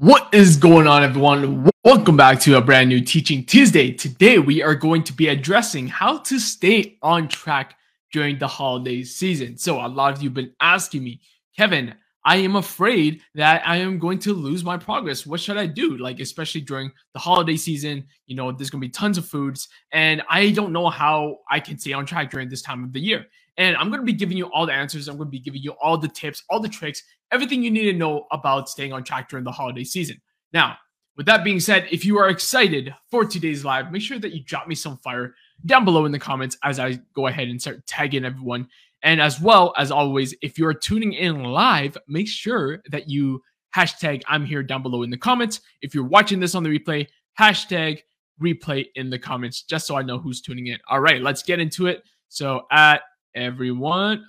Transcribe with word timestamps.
What 0.00 0.32
is 0.32 0.56
going 0.56 0.86
on, 0.86 1.02
everyone? 1.02 1.68
Welcome 1.82 2.16
back 2.16 2.38
to 2.42 2.56
a 2.56 2.60
brand 2.60 2.88
new 2.88 3.00
Teaching 3.00 3.44
Tuesday. 3.44 3.90
Today, 3.90 4.38
we 4.38 4.62
are 4.62 4.76
going 4.76 5.02
to 5.02 5.12
be 5.12 5.26
addressing 5.26 5.88
how 5.88 6.18
to 6.18 6.38
stay 6.38 6.98
on 7.02 7.26
track 7.26 7.74
during 8.12 8.38
the 8.38 8.46
holiday 8.46 9.02
season. 9.02 9.58
So, 9.58 9.84
a 9.84 9.88
lot 9.88 10.12
of 10.12 10.22
you 10.22 10.28
have 10.28 10.34
been 10.34 10.52
asking 10.60 11.02
me, 11.02 11.20
Kevin, 11.56 11.96
I 12.24 12.36
am 12.36 12.54
afraid 12.54 13.22
that 13.34 13.66
I 13.66 13.78
am 13.78 13.98
going 13.98 14.20
to 14.20 14.34
lose 14.34 14.62
my 14.62 14.76
progress. 14.76 15.26
What 15.26 15.40
should 15.40 15.56
I 15.56 15.66
do? 15.66 15.96
Like, 15.96 16.20
especially 16.20 16.60
during 16.60 16.92
the 17.12 17.18
holiday 17.18 17.56
season, 17.56 18.04
you 18.28 18.36
know, 18.36 18.52
there's 18.52 18.70
going 18.70 18.80
to 18.80 18.86
be 18.86 18.92
tons 18.92 19.18
of 19.18 19.26
foods, 19.26 19.66
and 19.90 20.22
I 20.30 20.52
don't 20.52 20.72
know 20.72 20.90
how 20.90 21.38
I 21.50 21.58
can 21.58 21.76
stay 21.76 21.92
on 21.92 22.06
track 22.06 22.30
during 22.30 22.48
this 22.48 22.62
time 22.62 22.84
of 22.84 22.92
the 22.92 23.00
year. 23.00 23.26
And 23.58 23.76
I'm 23.76 23.88
going 23.88 24.00
to 24.00 24.06
be 24.06 24.12
giving 24.12 24.38
you 24.38 24.46
all 24.52 24.64
the 24.64 24.72
answers. 24.72 25.08
I'm 25.08 25.16
going 25.16 25.26
to 25.26 25.32
be 25.32 25.40
giving 25.40 25.60
you 25.60 25.72
all 25.82 25.98
the 25.98 26.08
tips, 26.08 26.44
all 26.48 26.60
the 26.60 26.68
tricks, 26.68 27.02
everything 27.32 27.62
you 27.62 27.70
need 27.70 27.90
to 27.90 27.98
know 27.98 28.26
about 28.30 28.68
staying 28.68 28.92
on 28.92 29.04
track 29.04 29.28
during 29.28 29.44
the 29.44 29.52
holiday 29.52 29.84
season. 29.84 30.20
Now, 30.52 30.76
with 31.16 31.26
that 31.26 31.42
being 31.42 31.58
said, 31.58 31.88
if 31.90 32.04
you 32.04 32.16
are 32.18 32.28
excited 32.28 32.94
for 33.10 33.24
today's 33.24 33.64
live, 33.64 33.90
make 33.90 34.02
sure 34.02 34.20
that 34.20 34.32
you 34.32 34.44
drop 34.44 34.68
me 34.68 34.76
some 34.76 34.96
fire 34.98 35.34
down 35.66 35.84
below 35.84 36.06
in 36.06 36.12
the 36.12 36.18
comments 36.18 36.56
as 36.62 36.78
I 36.78 37.00
go 37.14 37.26
ahead 37.26 37.48
and 37.48 37.60
start 37.60 37.84
tagging 37.86 38.24
everyone. 38.24 38.68
And 39.02 39.20
as 39.20 39.40
well 39.40 39.74
as 39.76 39.90
always, 39.90 40.34
if 40.42 40.58
you're 40.58 40.72
tuning 40.72 41.14
in 41.14 41.42
live, 41.42 41.98
make 42.06 42.28
sure 42.28 42.80
that 42.90 43.08
you 43.08 43.42
hashtag 43.76 44.22
I'm 44.28 44.46
here 44.46 44.62
down 44.62 44.82
below 44.82 45.02
in 45.02 45.10
the 45.10 45.18
comments. 45.18 45.60
If 45.82 45.94
you're 45.94 46.04
watching 46.04 46.38
this 46.38 46.54
on 46.54 46.62
the 46.62 46.78
replay, 46.78 47.08
hashtag 47.38 48.02
replay 48.40 48.86
in 48.94 49.10
the 49.10 49.18
comments 49.18 49.62
just 49.62 49.86
so 49.86 49.96
I 49.96 50.02
know 50.02 50.18
who's 50.18 50.40
tuning 50.40 50.68
in. 50.68 50.78
All 50.88 51.00
right, 51.00 51.20
let's 51.20 51.42
get 51.42 51.58
into 51.58 51.88
it. 51.88 52.04
So 52.28 52.66
at 52.70 53.02
everyone. 53.38 54.24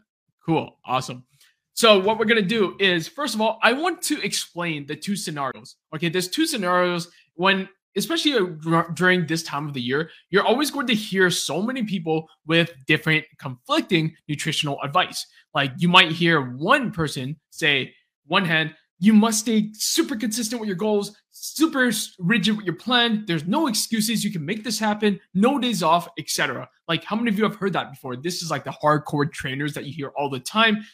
Cool. 0.45 0.77
Awesome. 0.85 1.25
So 1.73 1.97
what 1.97 2.19
we're 2.19 2.25
going 2.25 2.41
to 2.41 2.47
do 2.47 2.75
is, 2.79 3.07
first 3.07 3.35
of 3.35 3.41
all, 3.41 3.57
I 3.63 3.73
want 3.73 4.01
to 4.03 4.21
explain 4.21 4.85
the 4.85 4.95
two 4.95 5.15
scenarios. 5.15 5.77
Okay, 5.95 6.09
there's 6.09 6.27
two 6.27 6.45
scenarios 6.45 7.09
when, 7.35 7.69
especially 7.95 8.33
uh, 8.33 8.83
during 8.93 9.25
this 9.25 9.43
time 9.43 9.67
of 9.67 9.73
the 9.73 9.81
year, 9.81 10.09
you're 10.29 10.45
always 10.45 10.71
going 10.71 10.87
to 10.87 10.93
hear 10.95 11.29
so 11.29 11.61
many 11.61 11.83
people 11.83 12.27
with 12.45 12.73
different 12.85 13.23
conflicting 13.37 14.13
nutritional 14.27 14.77
advice. 14.83 15.25
Like 15.53 15.71
you 15.77 15.87
might 15.87 16.11
hear 16.11 16.41
one 16.57 16.91
person 16.91 17.37
say, 17.49 17.93
one 18.27 18.45
hand, 18.45 18.75
you 18.99 19.13
must 19.13 19.39
stay 19.39 19.69
super 19.73 20.17
consistent 20.17 20.59
with 20.59 20.67
your 20.67 20.75
goals, 20.75 21.15
super 21.39 21.91
rigid 22.19 22.57
with 22.57 22.65
your 22.65 22.75
plan. 22.75 23.23
There's 23.27 23.45
no 23.45 23.67
excuses. 23.67 24.23
You 24.23 24.31
can 24.31 24.45
make 24.45 24.63
this 24.63 24.79
happen. 24.79 25.19
No 25.33 25.59
days 25.59 25.81
off, 25.81 26.07
etc. 26.17 26.69
Like 26.87 27.03
how 27.03 27.15
many 27.15 27.29
of 27.29 27.37
you 27.37 27.43
have 27.43 27.55
heard 27.55 27.73
that 27.73 27.91
before? 27.91 28.15
This 28.15 28.41
is 28.41 28.51
like 28.51 28.63
the 28.63 28.71
hardcore 28.71 29.31
trainers 29.31 29.73
that 29.73 29.85
you 29.85 29.93
hear 29.93 30.09
all 30.17 30.29
the 30.29 30.39
time. 30.39 30.85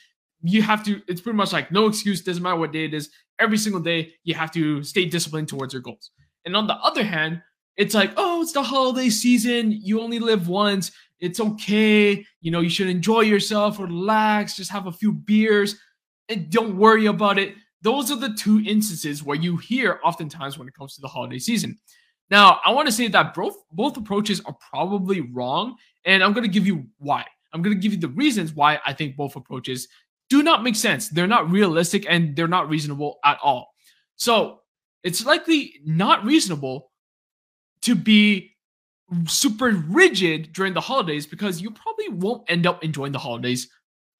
You 0.41 0.61
have 0.61 0.83
to. 0.85 1.01
It's 1.07 1.21
pretty 1.21 1.37
much 1.37 1.53
like 1.53 1.71
no 1.71 1.87
excuse. 1.87 2.21
Doesn't 2.21 2.43
matter 2.43 2.57
what 2.57 2.71
day 2.71 2.85
it 2.85 2.93
is. 2.93 3.09
Every 3.39 3.57
single 3.57 3.81
day, 3.81 4.13
you 4.23 4.33
have 4.35 4.51
to 4.51 4.83
stay 4.83 5.05
disciplined 5.05 5.49
towards 5.49 5.73
your 5.73 5.81
goals. 5.81 6.11
And 6.45 6.55
on 6.55 6.67
the 6.67 6.75
other 6.75 7.03
hand, 7.03 7.41
it's 7.75 7.95
like, 7.95 8.13
oh, 8.15 8.41
it's 8.41 8.53
the 8.53 8.63
holiday 8.63 9.09
season. 9.09 9.71
You 9.71 10.01
only 10.01 10.19
live 10.19 10.47
once. 10.47 10.91
It's 11.19 11.39
okay. 11.39 12.25
You 12.41 12.51
know, 12.51 12.61
you 12.61 12.69
should 12.69 12.87
enjoy 12.87 13.21
yourself, 13.21 13.79
relax, 13.79 14.55
just 14.55 14.71
have 14.71 14.87
a 14.87 14.91
few 14.91 15.11
beers, 15.11 15.75
and 16.29 16.49
don't 16.49 16.77
worry 16.77 17.07
about 17.07 17.39
it 17.39 17.55
those 17.85 18.09
are 18.09 18.15
the 18.15 18.33
two 18.33 18.63
instances 18.65 19.23
where 19.23 19.37
you 19.37 19.57
hear 19.57 19.99
oftentimes 20.03 20.57
when 20.57 20.67
it 20.67 20.73
comes 20.73 20.95
to 20.95 21.01
the 21.01 21.07
holiday 21.07 21.37
season. 21.37 21.77
Now, 22.31 22.59
I 22.65 22.71
want 22.71 22.87
to 22.87 22.91
say 22.91 23.07
that 23.09 23.35
both 23.35 23.57
both 23.71 23.95
approaches 23.95 24.41
are 24.45 24.57
probably 24.71 25.21
wrong, 25.21 25.75
and 26.03 26.23
I'm 26.23 26.33
going 26.33 26.43
to 26.43 26.51
give 26.51 26.65
you 26.65 26.87
why. 26.97 27.23
I'm 27.53 27.61
going 27.61 27.75
to 27.75 27.79
give 27.79 27.93
you 27.93 27.99
the 27.99 28.07
reasons 28.07 28.53
why 28.53 28.79
I 28.87 28.91
think 28.91 29.15
both 29.15 29.35
approaches 29.35 29.87
do 30.31 30.41
not 30.41 30.63
make 30.63 30.75
sense. 30.75 31.09
They're 31.09 31.27
not 31.27 31.51
realistic 31.51 32.07
and 32.09 32.35
they're 32.35 32.47
not 32.47 32.69
reasonable 32.69 33.19
at 33.23 33.37
all. 33.43 33.67
So, 34.15 34.61
it's 35.03 35.23
likely 35.23 35.75
not 35.85 36.25
reasonable 36.25 36.91
to 37.83 37.93
be 37.93 38.55
super 39.27 39.69
rigid 39.69 40.53
during 40.53 40.73
the 40.73 40.81
holidays 40.81 41.27
because 41.27 41.61
you 41.61 41.69
probably 41.69 42.09
won't 42.09 42.49
end 42.49 42.65
up 42.65 42.83
enjoying 42.83 43.11
the 43.11 43.19
holidays 43.19 43.69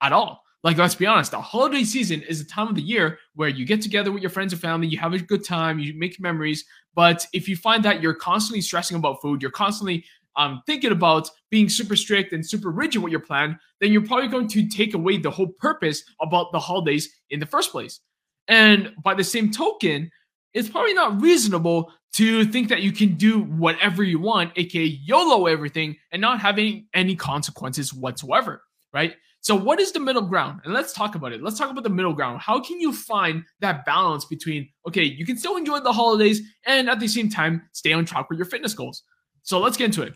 at 0.03 0.13
all. 0.13 0.44
Like, 0.65 0.79
let's 0.79 0.95
be 0.95 1.05
honest, 1.05 1.29
the 1.29 1.39
holiday 1.39 1.83
season 1.83 2.23
is 2.23 2.41
a 2.41 2.43
time 2.43 2.67
of 2.67 2.73
the 2.73 2.81
year 2.81 3.19
where 3.35 3.49
you 3.49 3.67
get 3.67 3.83
together 3.83 4.11
with 4.11 4.23
your 4.23 4.31
friends 4.31 4.51
and 4.51 4.59
family, 4.59 4.87
you 4.87 4.97
have 4.97 5.13
a 5.13 5.19
good 5.19 5.45
time, 5.45 5.77
you 5.77 5.93
make 5.93 6.19
memories. 6.19 6.65
But 6.95 7.27
if 7.33 7.47
you 7.47 7.55
find 7.55 7.85
that 7.85 8.01
you're 8.01 8.15
constantly 8.15 8.61
stressing 8.61 8.97
about 8.97 9.21
food, 9.21 9.43
you're 9.43 9.51
constantly 9.51 10.03
um, 10.37 10.63
thinking 10.65 10.91
about 10.91 11.29
being 11.51 11.69
super 11.69 11.95
strict 11.95 12.33
and 12.33 12.43
super 12.43 12.71
rigid 12.71 13.03
with 13.03 13.11
your 13.11 13.19
plan, 13.19 13.59
then 13.79 13.91
you're 13.91 14.07
probably 14.07 14.27
going 14.27 14.47
to 14.47 14.67
take 14.67 14.95
away 14.95 15.17
the 15.17 15.29
whole 15.29 15.49
purpose 15.49 16.03
about 16.19 16.51
the 16.51 16.59
holidays 16.59 17.13
in 17.29 17.39
the 17.39 17.45
first 17.45 17.71
place. 17.71 17.99
And 18.47 18.91
by 19.03 19.13
the 19.13 19.23
same 19.23 19.51
token, 19.51 20.09
it's 20.55 20.67
probably 20.67 20.95
not 20.95 21.21
reasonable 21.21 21.93
to 22.13 22.43
think 22.43 22.69
that 22.69 22.81
you 22.81 22.91
can 22.91 23.13
do 23.13 23.41
whatever 23.41 24.01
you 24.01 24.17
want, 24.17 24.51
aka 24.55 24.83
YOLO 24.83 25.45
everything, 25.45 25.95
and 26.11 26.19
not 26.19 26.39
having 26.39 26.87
any 26.95 27.15
consequences 27.15 27.93
whatsoever, 27.93 28.63
right? 28.91 29.15
So, 29.45 29.53
what 29.53 29.79
is 29.79 29.91
the 29.91 29.99
middle 29.99 30.23
ground? 30.23 30.61
And 30.63 30.73
let's 30.73 30.91
talk 30.91 31.13
about 31.13 31.31
it. 31.31 31.43
Let's 31.43 31.59
talk 31.59 31.69
about 31.69 31.83
the 31.83 31.89
middle 31.91 32.13
ground. 32.13 32.41
How 32.41 32.59
can 32.59 32.79
you 32.79 32.91
find 32.91 33.43
that 33.59 33.85
balance 33.85 34.25
between, 34.25 34.67
okay, 34.87 35.03
you 35.03 35.23
can 35.23 35.37
still 35.37 35.55
enjoy 35.55 35.81
the 35.81 35.93
holidays 35.93 36.41
and 36.65 36.89
at 36.89 36.99
the 36.99 37.07
same 37.07 37.29
time 37.29 37.61
stay 37.71 37.93
on 37.93 38.05
track 38.05 38.27
with 38.27 38.39
your 38.39 38.47
fitness 38.47 38.73
goals? 38.73 39.03
So, 39.43 39.59
let's 39.59 39.77
get 39.77 39.85
into 39.85 40.01
it. 40.01 40.15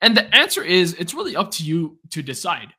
And 0.00 0.16
the 0.16 0.34
answer 0.34 0.64
is 0.64 0.94
it's 0.94 1.14
really 1.14 1.36
up 1.36 1.52
to 1.52 1.62
you 1.62 1.96
to 2.10 2.24
decide. 2.24 2.74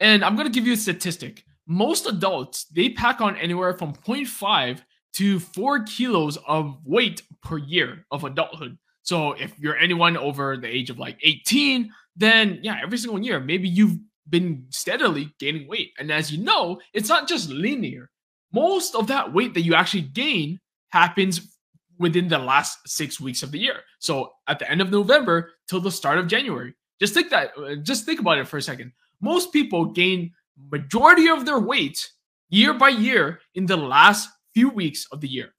And 0.00 0.24
I'm 0.24 0.34
going 0.34 0.48
to 0.48 0.52
give 0.52 0.66
you 0.66 0.72
a 0.72 0.76
statistic. 0.76 1.44
Most 1.68 2.08
adults, 2.08 2.64
they 2.64 2.88
pack 2.88 3.20
on 3.20 3.36
anywhere 3.36 3.74
from 3.74 3.92
0.5 3.92 4.82
to 5.12 5.38
4 5.38 5.84
kilos 5.84 6.36
of 6.48 6.80
weight 6.84 7.22
per 7.44 7.58
year 7.58 8.04
of 8.10 8.24
adulthood. 8.24 8.76
So 9.02 9.34
if 9.34 9.56
you're 9.56 9.78
anyone 9.78 10.16
over 10.16 10.56
the 10.56 10.66
age 10.66 10.90
of 10.90 10.98
like 10.98 11.16
18, 11.22 11.92
then 12.16 12.58
yeah, 12.62 12.80
every 12.82 12.98
single 12.98 13.22
year, 13.22 13.38
maybe 13.38 13.68
you've 13.68 13.98
been 14.28 14.66
steadily 14.70 15.32
gaining 15.38 15.68
weight. 15.68 15.92
And 15.98 16.10
as 16.12 16.32
you 16.32 16.42
know, 16.42 16.80
it's 16.92 17.08
not 17.08 17.28
just 17.28 17.48
linear. 17.50 18.10
Most 18.52 18.94
of 18.94 19.06
that 19.08 19.32
weight 19.32 19.54
that 19.54 19.62
you 19.62 19.74
actually 19.74 20.02
gain 20.02 20.60
happens 20.90 21.56
within 21.98 22.28
the 22.28 22.38
last 22.38 22.78
six 22.86 23.20
weeks 23.20 23.42
of 23.42 23.50
the 23.50 23.58
year. 23.58 23.80
So 23.98 24.32
at 24.46 24.58
the 24.58 24.70
end 24.70 24.80
of 24.80 24.90
November 24.90 25.52
till 25.68 25.80
the 25.80 25.90
start 25.90 26.18
of 26.18 26.28
January. 26.28 26.74
Just 27.00 27.14
think 27.14 27.30
that, 27.30 27.52
uh, 27.56 27.76
just 27.76 28.04
think 28.04 28.20
about 28.20 28.38
it 28.38 28.48
for 28.48 28.56
a 28.56 28.62
second. 28.62 28.92
Most 29.20 29.52
people 29.52 29.84
gain 29.84 30.32
majority 30.72 31.28
of 31.28 31.44
their 31.44 31.58
weight 31.58 32.08
year 32.50 32.74
by 32.74 32.88
year 32.88 33.40
in 33.54 33.66
the 33.66 33.76
last 33.76 34.28
few 34.54 34.68
weeks 34.68 35.06
of 35.12 35.20
the 35.20 35.28
year. 35.28 35.54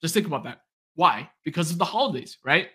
Just 0.00 0.14
think 0.14 0.26
about 0.26 0.44
that. 0.44 0.60
Why? 0.94 1.30
Because 1.44 1.70
of 1.70 1.78
the 1.78 1.84
holidays, 1.84 2.38
right? 2.44 2.68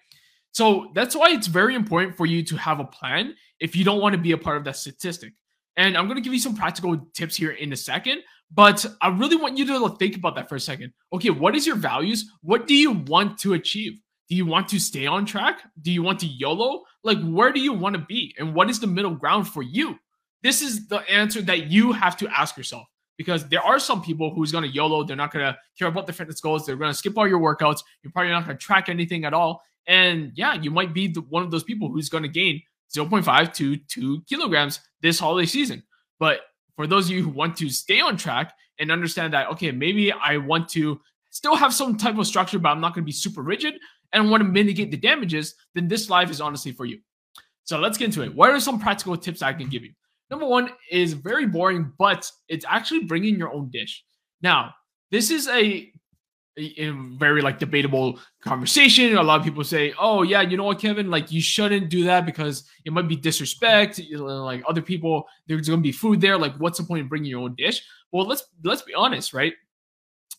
So 0.51 0.91
that's 0.95 1.15
why 1.15 1.29
it's 1.29 1.47
very 1.47 1.75
important 1.75 2.15
for 2.15 2.25
you 2.25 2.43
to 2.43 2.57
have 2.57 2.79
a 2.79 2.85
plan 2.85 3.35
if 3.59 3.75
you 3.75 3.83
don't 3.83 4.01
want 4.01 4.13
to 4.13 4.21
be 4.21 4.31
a 4.31 4.37
part 4.37 4.57
of 4.57 4.63
that 4.63 4.75
statistic. 4.75 5.33
And 5.75 5.95
I'm 5.95 6.05
going 6.05 6.15
to 6.15 6.21
give 6.21 6.33
you 6.33 6.39
some 6.39 6.55
practical 6.55 6.97
tips 7.13 7.35
here 7.35 7.51
in 7.51 7.71
a 7.71 7.75
second, 7.75 8.21
but 8.51 8.83
I 9.01 9.09
really 9.09 9.35
want 9.35 9.57
you 9.57 9.65
to 9.67 9.89
think 9.97 10.15
about 10.15 10.35
that 10.35 10.49
for 10.49 10.55
a 10.55 10.59
second. 10.59 10.93
Okay, 11.13 11.29
what 11.29 11.55
is 11.55 11.67
your 11.67 11.75
values? 11.75 12.31
What 12.41 12.65
do 12.65 12.73
you 12.73 12.91
want 12.91 13.37
to 13.39 13.53
achieve? 13.53 13.99
Do 14.29 14.35
you 14.35 14.45
want 14.45 14.67
to 14.69 14.79
stay 14.79 15.05
on 15.05 15.25
track? 15.25 15.61
Do 15.81 15.91
you 15.91 16.01
want 16.01 16.19
to 16.21 16.25
YOLO? 16.25 16.83
Like, 17.03 17.19
where 17.23 17.51
do 17.51 17.59
you 17.59 17.73
want 17.73 17.95
to 17.95 18.01
be? 18.07 18.35
And 18.37 18.53
what 18.53 18.69
is 18.69 18.79
the 18.79 18.87
middle 18.87 19.15
ground 19.15 19.47
for 19.47 19.61
you? 19.61 19.97
This 20.43 20.61
is 20.61 20.87
the 20.87 20.97
answer 21.09 21.41
that 21.43 21.67
you 21.67 21.91
have 21.91 22.17
to 22.17 22.27
ask 22.29 22.57
yourself 22.57 22.87
because 23.17 23.47
there 23.47 23.61
are 23.61 23.79
some 23.79 24.01
people 24.01 24.33
who's 24.33 24.51
going 24.51 24.63
to 24.63 24.69
YOLO. 24.69 25.03
They're 25.03 25.15
not 25.15 25.31
going 25.31 25.45
to 25.45 25.57
care 25.77 25.87
about 25.87 26.07
their 26.07 26.13
fitness 26.13 26.41
goals. 26.41 26.65
They're 26.65 26.75
going 26.75 26.91
to 26.91 26.97
skip 26.97 27.17
all 27.17 27.27
your 27.27 27.39
workouts. 27.39 27.79
You're 28.03 28.11
probably 28.11 28.31
not 28.31 28.45
going 28.45 28.57
to 28.57 28.63
track 28.63 28.89
anything 28.89 29.25
at 29.25 29.33
all. 29.33 29.61
And 29.87 30.31
yeah, 30.35 30.53
you 30.55 30.69
might 30.69 30.93
be 30.93 31.07
the, 31.07 31.21
one 31.21 31.43
of 31.43 31.51
those 31.51 31.63
people 31.63 31.89
who's 31.89 32.09
going 32.09 32.23
to 32.23 32.29
gain 32.29 32.61
0.5 32.95 33.53
to 33.55 33.77
2 33.77 34.21
kilograms 34.29 34.81
this 35.01 35.19
holiday 35.19 35.45
season. 35.45 35.83
But 36.19 36.41
for 36.75 36.87
those 36.87 37.05
of 37.05 37.11
you 37.11 37.23
who 37.23 37.29
want 37.29 37.57
to 37.57 37.69
stay 37.69 38.01
on 38.01 38.17
track 38.17 38.53
and 38.79 38.91
understand 38.91 39.33
that, 39.33 39.49
okay, 39.51 39.71
maybe 39.71 40.11
I 40.11 40.37
want 40.37 40.69
to 40.69 40.99
still 41.31 41.55
have 41.55 41.73
some 41.73 41.97
type 41.97 42.17
of 42.17 42.27
structure, 42.27 42.59
but 42.59 42.69
I'm 42.69 42.81
not 42.81 42.93
going 42.93 43.03
to 43.03 43.05
be 43.05 43.11
super 43.11 43.41
rigid 43.41 43.75
and 44.13 44.29
want 44.29 44.41
to 44.41 44.49
mitigate 44.49 44.91
the 44.91 44.97
damages, 44.97 45.55
then 45.75 45.87
this 45.87 46.09
live 46.09 46.31
is 46.31 46.41
honestly 46.41 46.71
for 46.71 46.85
you. 46.85 46.99
So 47.63 47.77
let's 47.77 47.97
get 47.97 48.05
into 48.05 48.23
it. 48.23 48.33
What 48.33 48.49
are 48.49 48.59
some 48.59 48.79
practical 48.79 49.17
tips 49.17 49.41
I 49.41 49.53
can 49.53 49.67
give 49.67 49.83
you? 49.83 49.91
Number 50.29 50.45
one 50.45 50.69
is 50.91 51.13
very 51.13 51.45
boring, 51.45 51.91
but 51.97 52.29
it's 52.47 52.65
actually 52.67 53.03
bringing 53.03 53.37
your 53.37 53.53
own 53.53 53.69
dish. 53.69 54.03
Now, 54.41 54.73
this 55.11 55.31
is 55.31 55.47
a 55.47 55.91
in 56.57 57.17
very 57.19 57.41
like 57.41 57.59
debatable 57.59 58.19
conversation. 58.41 59.15
A 59.15 59.23
lot 59.23 59.39
of 59.39 59.45
people 59.45 59.63
say, 59.63 59.93
"Oh 59.99 60.23
yeah, 60.23 60.41
you 60.41 60.57
know 60.57 60.63
what, 60.63 60.79
Kevin? 60.79 61.09
Like 61.09 61.31
you 61.31 61.41
shouldn't 61.41 61.89
do 61.89 62.03
that 62.05 62.25
because 62.25 62.63
it 62.83 62.91
might 62.91 63.07
be 63.07 63.15
disrespect. 63.15 64.01
Like 64.11 64.63
other 64.67 64.81
people, 64.81 65.27
there's 65.47 65.67
going 65.67 65.79
to 65.79 65.83
be 65.83 65.91
food 65.91 66.19
there. 66.19 66.37
Like, 66.37 66.55
what's 66.57 66.79
the 66.79 66.83
point 66.85 67.03
of 67.03 67.09
bringing 67.09 67.29
your 67.29 67.41
own 67.41 67.55
dish?" 67.55 67.81
Well, 68.11 68.25
let's 68.25 68.43
let's 68.63 68.81
be 68.81 68.93
honest, 68.93 69.33
right? 69.33 69.53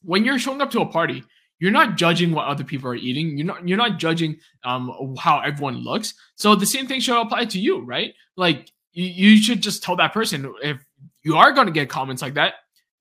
When 0.03 0.25
you're 0.25 0.39
showing 0.39 0.61
up 0.61 0.71
to 0.73 0.81
a 0.81 0.87
party, 0.87 1.25
you're 1.61 1.71
not 1.71 1.97
judging 1.97 2.33
what 2.33 2.47
other 2.47 2.65
people 2.65 2.91
are 2.91 2.97
eating. 2.97 3.37
You're 3.39 3.47
not 3.47 3.69
you're 3.69 3.79
not 3.79 3.99
judging 3.99 4.39
um 4.65 5.17
how 5.19 5.41
everyone 5.41 5.77
looks. 5.77 6.15
So 6.35 6.55
the 6.55 6.67
same 6.67 6.87
thing 6.87 7.01
should 7.01 7.21
apply 7.21 7.47
to 7.47 7.61
you, 7.61 7.81
right? 7.85 8.15
Like 8.37 8.73
you, 8.93 9.05
you 9.07 9.43
should 9.43 9.61
just 9.61 9.83
tell 9.83 9.97
that 9.97 10.13
person 10.13 10.53
if 10.63 10.85
you 11.23 11.37
are 11.37 11.53
going 11.53 11.67
to 11.67 11.73
get 11.73 11.89
comments 11.89 12.23
like 12.23 12.35
that. 12.35 12.55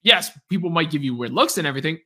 Yes, 0.03 0.31
people 0.49 0.69
might 0.69 0.91
give 0.91 1.03
you 1.03 1.15
weird 1.15 1.33
looks 1.33 1.57
and 1.57 1.67
everything, 1.67 1.99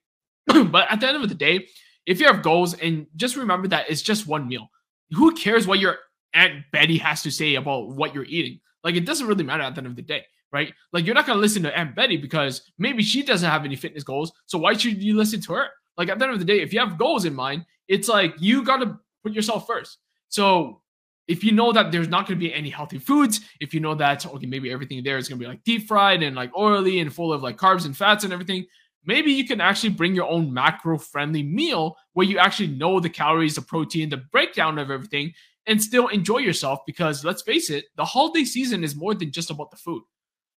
but 0.71 0.91
at 0.91 0.99
the 0.99 1.07
end 1.07 1.21
of 1.21 1.29
the 1.29 1.35
day, 1.35 1.67
if 2.05 2.19
you 2.19 2.27
have 2.27 2.41
goals 2.41 2.73
and 2.75 3.07
just 3.15 3.35
remember 3.35 3.67
that 3.69 3.89
it's 3.89 4.01
just 4.01 4.27
one 4.27 4.47
meal. 4.47 4.69
Who 5.11 5.33
cares 5.35 5.67
what 5.67 5.79
your 5.79 5.97
Aunt 6.33 6.63
Betty 6.71 6.97
has 6.97 7.21
to 7.23 7.31
say 7.31 7.55
about 7.55 7.89
what 7.89 8.15
you're 8.15 8.25
eating? 8.25 8.59
Like 8.83 8.95
it 8.95 9.05
doesn't 9.05 9.27
really 9.27 9.43
matter 9.43 9.63
at 9.63 9.75
the 9.75 9.79
end 9.79 9.87
of 9.87 9.95
the 9.95 10.01
day, 10.01 10.25
right? 10.51 10.73
Like 10.93 11.05
you're 11.05 11.15
not 11.15 11.27
gonna 11.27 11.39
listen 11.39 11.63
to 11.63 11.77
Aunt 11.77 11.95
Betty 11.95 12.17
because 12.17 12.61
maybe 12.77 13.03
she 13.03 13.23
doesn't 13.23 13.49
have 13.49 13.65
any 13.65 13.75
fitness 13.75 14.03
goals. 14.03 14.31
So 14.45 14.57
why 14.57 14.73
should 14.73 15.01
you 15.01 15.15
listen 15.15 15.41
to 15.41 15.53
her? 15.53 15.67
Like 15.97 16.09
at 16.09 16.17
the 16.17 16.25
end 16.25 16.33
of 16.33 16.39
the 16.39 16.45
day, 16.45 16.61
if 16.61 16.73
you 16.73 16.79
have 16.79 16.97
goals 16.97 17.25
in 17.25 17.35
mind, 17.35 17.65
it's 17.87 18.07
like 18.07 18.33
you 18.39 18.63
gotta 18.63 18.97
put 19.23 19.33
yourself 19.33 19.67
first. 19.67 19.97
So 20.29 20.81
if 21.27 21.43
you 21.43 21.51
know 21.51 21.71
that 21.71 21.91
there's 21.91 22.09
not 22.09 22.27
going 22.27 22.37
to 22.37 22.45
be 22.45 22.53
any 22.53 22.69
healthy 22.69 22.97
foods, 22.97 23.41
if 23.59 23.73
you 23.73 23.79
know 23.79 23.95
that 23.95 24.25
okay, 24.25 24.45
maybe 24.45 24.71
everything 24.71 25.01
there 25.03 25.17
is 25.17 25.29
going 25.29 25.39
to 25.39 25.45
be 25.45 25.47
like 25.47 25.63
deep 25.63 25.87
fried 25.87 26.23
and 26.23 26.35
like 26.35 26.51
oily 26.57 26.99
and 26.99 27.13
full 27.13 27.31
of 27.31 27.41
like 27.41 27.57
carbs 27.57 27.85
and 27.85 27.95
fats 27.95 28.23
and 28.23 28.33
everything, 28.33 28.65
maybe 29.05 29.31
you 29.31 29.45
can 29.45 29.61
actually 29.61 29.89
bring 29.89 30.15
your 30.15 30.29
own 30.29 30.53
macro 30.53 30.97
friendly 30.97 31.43
meal 31.43 31.95
where 32.13 32.27
you 32.27 32.37
actually 32.37 32.67
know 32.67 32.99
the 32.99 33.09
calories, 33.09 33.55
the 33.55 33.61
protein, 33.61 34.09
the 34.09 34.17
breakdown 34.17 34.77
of 34.77 34.91
everything, 34.91 35.33
and 35.67 35.81
still 35.81 36.07
enjoy 36.07 36.37
yourself. 36.37 36.79
Because 36.85 37.23
let's 37.23 37.41
face 37.41 37.69
it, 37.69 37.85
the 37.95 38.05
holiday 38.05 38.43
season 38.43 38.83
is 38.83 38.95
more 38.95 39.13
than 39.13 39.31
just 39.31 39.49
about 39.49 39.71
the 39.71 39.77
food. 39.77 40.03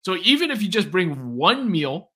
So 0.04 0.16
even 0.18 0.52
if 0.52 0.62
you 0.62 0.70
just 0.70 0.92
bring 0.92 1.36
one 1.36 1.70
meal 1.72 2.10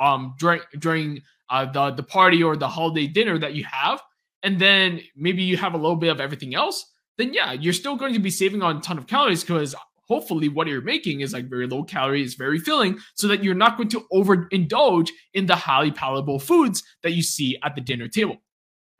um 0.00 0.34
during 0.38 0.60
during 0.78 1.22
uh, 1.50 1.64
the 1.64 1.90
the 1.90 2.02
party 2.02 2.42
or 2.42 2.56
the 2.56 2.68
holiday 2.68 3.06
dinner 3.06 3.38
that 3.38 3.54
you 3.54 3.64
have, 3.64 4.00
and 4.42 4.58
then 4.58 5.00
maybe 5.16 5.42
you 5.42 5.56
have 5.56 5.74
a 5.74 5.78
little 5.78 5.96
bit 5.96 6.08
of 6.08 6.20
everything 6.20 6.54
else, 6.54 6.86
then 7.16 7.34
yeah, 7.34 7.52
you're 7.52 7.72
still 7.72 7.96
going 7.96 8.14
to 8.14 8.20
be 8.20 8.30
saving 8.30 8.62
on 8.62 8.76
a 8.76 8.80
ton 8.80 8.98
of 8.98 9.06
calories 9.06 9.42
because 9.42 9.74
hopefully 10.08 10.48
what 10.48 10.66
you're 10.66 10.80
making 10.80 11.20
is 11.20 11.32
like 11.32 11.48
very 11.48 11.66
low 11.66 11.84
calorie, 11.84 12.22
is 12.22 12.34
very 12.34 12.58
filling, 12.58 12.98
so 13.14 13.28
that 13.28 13.44
you're 13.44 13.54
not 13.54 13.76
going 13.76 13.88
to 13.90 14.04
overindulge 14.12 15.10
in 15.34 15.46
the 15.46 15.56
highly 15.56 15.90
palatable 15.90 16.38
foods 16.38 16.82
that 17.02 17.12
you 17.12 17.22
see 17.22 17.56
at 17.62 17.74
the 17.74 17.80
dinner 17.80 18.08
table. 18.08 18.36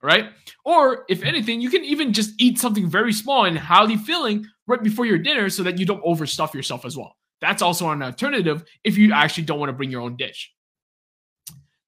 Right? 0.00 0.26
Or 0.64 1.04
if 1.08 1.24
anything, 1.24 1.60
you 1.60 1.70
can 1.70 1.82
even 1.82 2.12
just 2.12 2.30
eat 2.38 2.60
something 2.60 2.88
very 2.88 3.12
small 3.12 3.46
and 3.46 3.58
highly 3.58 3.96
filling 3.96 4.46
right 4.68 4.80
before 4.80 5.06
your 5.06 5.18
dinner 5.18 5.50
so 5.50 5.64
that 5.64 5.76
you 5.76 5.86
don't 5.86 6.04
overstuff 6.04 6.54
yourself 6.54 6.84
as 6.84 6.96
well. 6.96 7.16
That's 7.40 7.62
also 7.62 7.90
an 7.90 8.02
alternative 8.02 8.62
if 8.84 8.96
you 8.96 9.12
actually 9.12 9.44
don't 9.44 9.58
want 9.58 9.70
to 9.70 9.74
bring 9.74 9.90
your 9.90 10.02
own 10.02 10.16
dish. 10.16 10.52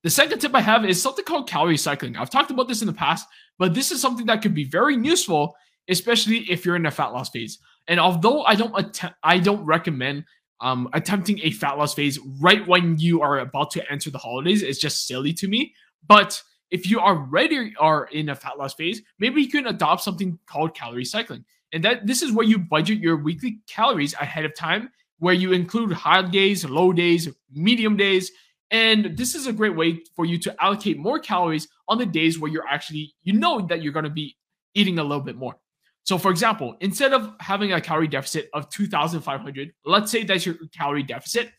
The 0.03 0.11
second 0.11 0.41
tip 0.41 0.55
I 0.55 0.61
have 0.61 0.85
is 0.85 1.01
something 1.01 1.25
called 1.25 1.49
calorie 1.49 1.77
cycling. 1.77 2.17
I've 2.17 2.31
talked 2.31 2.51
about 2.51 2.67
this 2.67 2.81
in 2.81 2.87
the 2.87 2.93
past, 2.93 3.29
but 3.59 3.75
this 3.75 3.93
is 3.93 4.01
something 4.01 4.27
that 4.27 4.43
could 4.43 4.55
be 4.55 4.65
very 4.65 4.97
useful, 4.97 5.55
especially 5.89 6.39
if 6.51 6.65
you're 6.65 6.77
in 6.77 6.87
a 6.87 6.91
fat 6.91 7.09
loss 7.09 7.31
phase. 7.31 7.59
And 7.89 7.99
although 7.99 8.43
I 8.45 8.55
don't 8.55 8.79
attempt, 8.79 9.17
I 9.23 9.39
don't 9.39 9.65
recommend 9.65 10.25
um, 10.61 10.89
attempting 10.93 11.41
a 11.43 11.51
fat 11.51 11.79
loss 11.79 11.95
phase 11.95 12.19
right 12.41 12.67
when 12.67 12.99
you 12.99 13.23
are 13.23 13.39
about 13.39 13.71
to 13.73 13.91
enter 13.91 14.11
the 14.11 14.19
holidays. 14.19 14.63
It's 14.63 14.79
just 14.79 15.07
silly 15.07 15.33
to 15.35 15.49
me. 15.49 15.75
But 16.07 16.43
if 16.71 16.89
you 16.89 17.01
already 17.01 17.75
are 17.79 18.07
in 18.07 18.29
a 18.29 18.35
fat 18.35 18.59
loss 18.59 18.75
phase, 18.75 19.03
maybe 19.19 19.43
you 19.43 19.49
can 19.49 19.67
adopt 19.67 20.03
something 20.03 20.39
called 20.47 20.75
calorie 20.75 21.05
cycling. 21.05 21.45
And 21.73 21.85
that 21.85 22.07
this 22.07 22.23
is 22.23 22.33
where 22.33 22.47
you 22.47 22.59
budget 22.59 22.99
your 22.99 23.17
weekly 23.17 23.61
calories 23.67 24.15
ahead 24.15 24.45
of 24.45 24.55
time, 24.55 24.91
where 25.19 25.35
you 25.35 25.53
include 25.53 25.93
high 25.93 26.23
days, 26.23 26.65
low 26.65 26.93
days, 26.93 27.29
medium 27.53 27.97
days. 27.97 28.31
And 28.71 29.17
this 29.17 29.35
is 29.35 29.47
a 29.47 29.53
great 29.53 29.77
way 29.77 30.01
for 30.15 30.25
you 30.25 30.39
to 30.39 30.63
allocate 30.63 30.99
more 30.99 31.19
calories 31.19 31.69
on 31.89 31.99
the 31.99 32.07
days 32.07 32.39
where 32.39 32.51
you're 32.51 32.67
actually, 32.69 33.15
you 33.23 33.33
know, 33.33 33.61
that 33.67 33.83
you're 33.83 33.93
going 33.93 34.05
to 34.05 34.11
be 34.11 34.37
eating 34.75 34.99
a 34.99 35.03
little 35.03 35.25
bit 35.25 35.37
more. 35.37 35.57
So, 36.05 36.19
for 36.19 36.31
example, 36.31 36.77
instead 36.81 37.13
of 37.13 37.35
having 37.41 37.73
a 37.73 37.81
calorie 37.81 38.09
deficit 38.09 38.49
of 38.53 38.69
2,500, 38.71 39.73
let's 39.85 40.11
say 40.11 40.25
that's 40.25 40.47
your 40.47 40.57
calorie 40.77 41.03
deficit, 41.03 41.51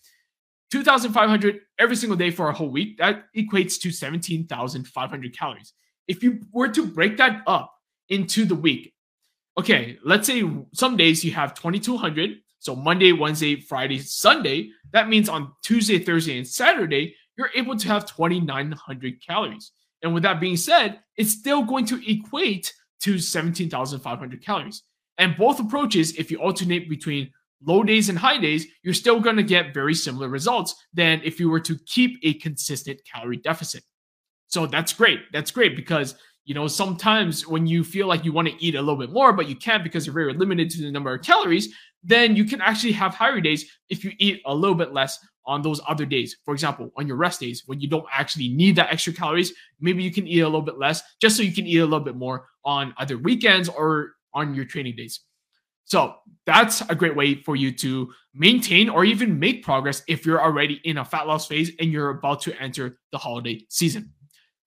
2,500 0.72 1.60
every 1.80 1.96
single 1.96 2.18
day 2.18 2.32
for 2.32 2.50
a 2.50 2.54
whole 2.54 2.70
week, 2.70 2.98
that 2.98 3.26
equates 3.36 3.80
to 3.82 3.92
17,500 3.92 5.38
calories. 5.38 5.74
If 6.08 6.24
you 6.24 6.42
were 6.52 6.70
to 6.70 6.86
break 6.86 7.18
that 7.18 7.44
up 7.46 7.74
into 8.10 8.46
the 8.46 8.56
week, 8.56 8.94
okay, 9.58 9.98
let's 10.04 10.28
say 10.28 10.44
some 10.74 10.98
days 10.98 11.24
you 11.24 11.32
have 11.32 11.54
2,200. 11.54 12.38
So, 12.60 12.76
Monday, 12.76 13.12
Wednesday, 13.12 13.60
Friday, 13.60 14.00
Sunday. 14.00 14.72
That 14.92 15.10
means 15.10 15.30
on 15.30 15.52
Tuesday, 15.64 16.00
Thursday, 16.00 16.38
and 16.38 16.48
Saturday, 16.48 17.16
you're 17.38 17.52
able 17.56 17.76
to 17.76 17.88
have 17.88 18.06
2,900 18.06 19.26
calories. 19.26 19.72
And 20.04 20.14
with 20.14 20.24
that 20.24 20.40
being 20.40 20.58
said, 20.58 21.00
it's 21.16 21.32
still 21.32 21.64
going 21.64 21.86
to 21.86 22.12
equate 22.12 22.74
to 23.02 23.20
17,500 23.20 24.44
calories. 24.44 24.84
And 25.18 25.38
both 25.38 25.60
approaches, 25.60 26.16
if 26.16 26.32
you 26.32 26.38
alternate 26.38 26.90
between 26.90 27.32
low 27.64 27.84
days 27.84 28.10
and 28.10 28.18
high 28.18 28.38
days, 28.38 28.66
you're 28.84 28.94
still 28.94 29.20
going 29.20 29.36
to 29.36 29.44
get 29.44 29.74
very 29.74 29.94
similar 29.94 30.30
results 30.30 30.76
than 30.94 31.22
if 31.24 31.40
you 31.40 31.50
were 31.50 31.60
to 31.60 31.78
keep 31.86 32.20
a 32.24 32.34
consistent 32.36 33.00
calorie 33.12 33.38
deficit. 33.38 33.84
So 34.48 34.66
that's 34.66 34.94
great. 34.94 35.20
That's 35.32 35.52
great 35.52 35.76
because 35.76 36.16
you 36.46 36.54
know 36.54 36.68
sometimes 36.68 37.48
when 37.48 37.68
you 37.68 37.84
feel 37.84 38.08
like 38.08 38.26
you 38.26 38.32
want 38.32 38.48
to 38.48 38.64
eat 38.64 38.76
a 38.76 38.82
little 38.82 38.98
bit 38.98 39.12
more 39.12 39.34
but 39.34 39.48
you 39.48 39.56
can't 39.56 39.84
because 39.84 40.06
you're 40.06 40.14
very 40.14 40.34
limited 40.34 40.70
to 40.72 40.82
the 40.82 40.92
number 40.92 41.14
of 41.14 41.22
calories, 41.22 41.74
then 42.04 42.36
you 42.36 42.46
can 42.46 42.62
actually 42.62 42.94
have 42.94 43.14
higher 43.14 43.40
days 43.40 43.66
if 43.90 44.04
you 44.04 44.12
eat 44.18 44.42
a 44.46 44.54
little 44.54 44.76
bit 44.76 44.94
less 44.94 45.20
on 45.46 45.62
those 45.62 45.82
other 45.88 46.06
days. 46.06 46.38
For 46.46 46.54
example, 46.54 46.92
on 46.98 47.08
your 47.08 47.18
rest 47.18 47.40
days 47.40 47.64
when 47.66 47.80
you 47.80 47.88
don't 47.88 48.06
actually 48.12 48.50
need 48.50 48.76
that 48.76 48.92
extra 48.92 49.14
calories, 49.14 49.54
maybe 49.80 50.04
you 50.04 50.12
can 50.12 50.28
eat 50.28 50.42
a 50.42 50.46
little 50.46 50.62
bit 50.62 50.78
less 50.78 51.02
just 51.20 51.36
so 51.36 51.44
you 51.44 51.54
can 51.54 51.66
eat 51.66 51.80
a 51.80 51.86
little 51.86 52.00
bit 52.00 52.16
more 52.16 52.48
on 52.64 52.94
other 52.98 53.18
weekends 53.18 53.70
or 53.70 54.14
on 54.34 54.54
your 54.54 54.66
training 54.66 54.96
days. 54.96 55.22
So 55.86 56.16
that's 56.46 56.82
a 56.90 56.96
great 56.96 57.16
way 57.16 57.42
for 57.44 57.56
you 57.56 57.72
to 57.74 58.14
maintain 58.34 58.88
or 58.88 59.04
even 59.04 59.40
make 59.40 59.64
progress 59.64 60.04
if 60.08 60.26
you're 60.26 60.42
already 60.42 60.80
in 60.86 61.00
a 61.00 61.06
fat 61.06 61.28
loss 61.28 61.48
phase 61.48 61.72
and 61.80 61.92
you're 61.92 62.12
about 62.12 62.42
to 62.44 62.62
enter 62.62 62.98
the 63.12 63.18
holiday 63.18 63.66
season. 63.68 64.14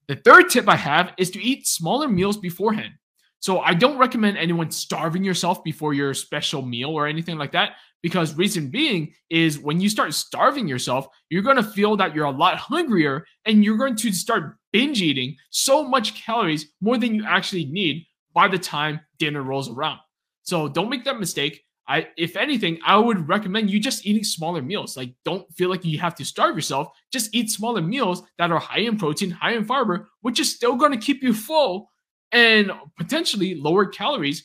The 0.09 0.17
third 0.17 0.51
tip 0.51 0.69
I 0.69 0.77
have 0.77 1.13
is 1.19 1.31
to 1.33 1.43
eat 1.43 1.67
smaller 1.67 2.09
meals 2.09 2.37
beforehand. 2.37 2.93
So 3.41 3.61
I 3.61 3.75
don't 3.75 3.99
recommend 3.99 4.39
anyone 4.39 4.71
starving 4.71 5.25
yourself 5.25 5.63
before 5.65 5.93
your 5.93 6.15
special 6.15 6.63
meal 6.63 6.91
or 6.91 7.07
anything 7.07 7.37
like 7.37 7.53
that 7.53 7.73
because 8.03 8.37
reason 8.37 8.69
being 8.69 9.15
is 9.31 9.59
when 9.59 9.81
you 9.81 9.89
start 9.89 10.13
starving 10.13 10.69
yourself, 10.69 11.09
you're 11.31 11.43
going 11.43 11.57
to 11.57 11.63
feel 11.63 11.97
that 11.97 12.15
you're 12.15 12.27
a 12.27 12.31
lot 12.31 12.59
hungrier 12.59 13.25
and 13.47 13.65
you're 13.65 13.79
going 13.79 13.97
to 13.97 14.13
start 14.13 14.57
binge 14.73 15.01
eating 15.01 15.37
so 15.49 15.83
much 15.83 16.15
calories 16.15 16.71
more 16.83 16.99
than 16.99 17.15
you 17.15 17.25
actually 17.27 17.65
need 17.65 18.05
by 18.35 18.47
the 18.47 18.59
time 18.59 19.01
dinner 19.19 19.43
rolls 19.43 19.71
around. 19.71 20.01
So 20.43 20.69
don't 20.69 20.91
make 20.91 21.05
that 21.05 21.19
mistake. 21.19 21.64
I 21.87 22.09
if 22.17 22.37
anything, 22.37 22.79
I 22.85 22.97
would 22.97 23.29
recommend 23.29 23.71
you 23.71 23.79
just 23.79 24.07
eating 24.07 24.25
smaller 24.25 24.63
meals. 24.63 24.97
Like 24.97 25.15
don't 25.25 25.51
feel 25.55 25.69
like 25.69 25.85
you 25.85 25.99
have 25.99 26.15
to 26.17 26.25
starve 26.25 26.55
yourself. 26.55 26.89
Just 27.13 27.35
eat 27.35 27.51
smaller 27.51 27.83
meals 27.83 28.23
that 28.39 28.51
are 28.51 28.59
high 28.59 28.81
in 28.81 28.97
protein, 28.97 29.31
high 29.31 29.53
in 29.53 29.65
fiber, 29.65 30.09
which 30.23 30.41
is 30.41 30.55
still 30.55 30.77
going 30.77 30.93
to 30.93 30.99
keep 30.99 31.23
you 31.23 31.35
full 31.35 31.91
and 32.33 32.73
potentially 32.97 33.55
lower 33.55 33.87
calories 33.87 34.45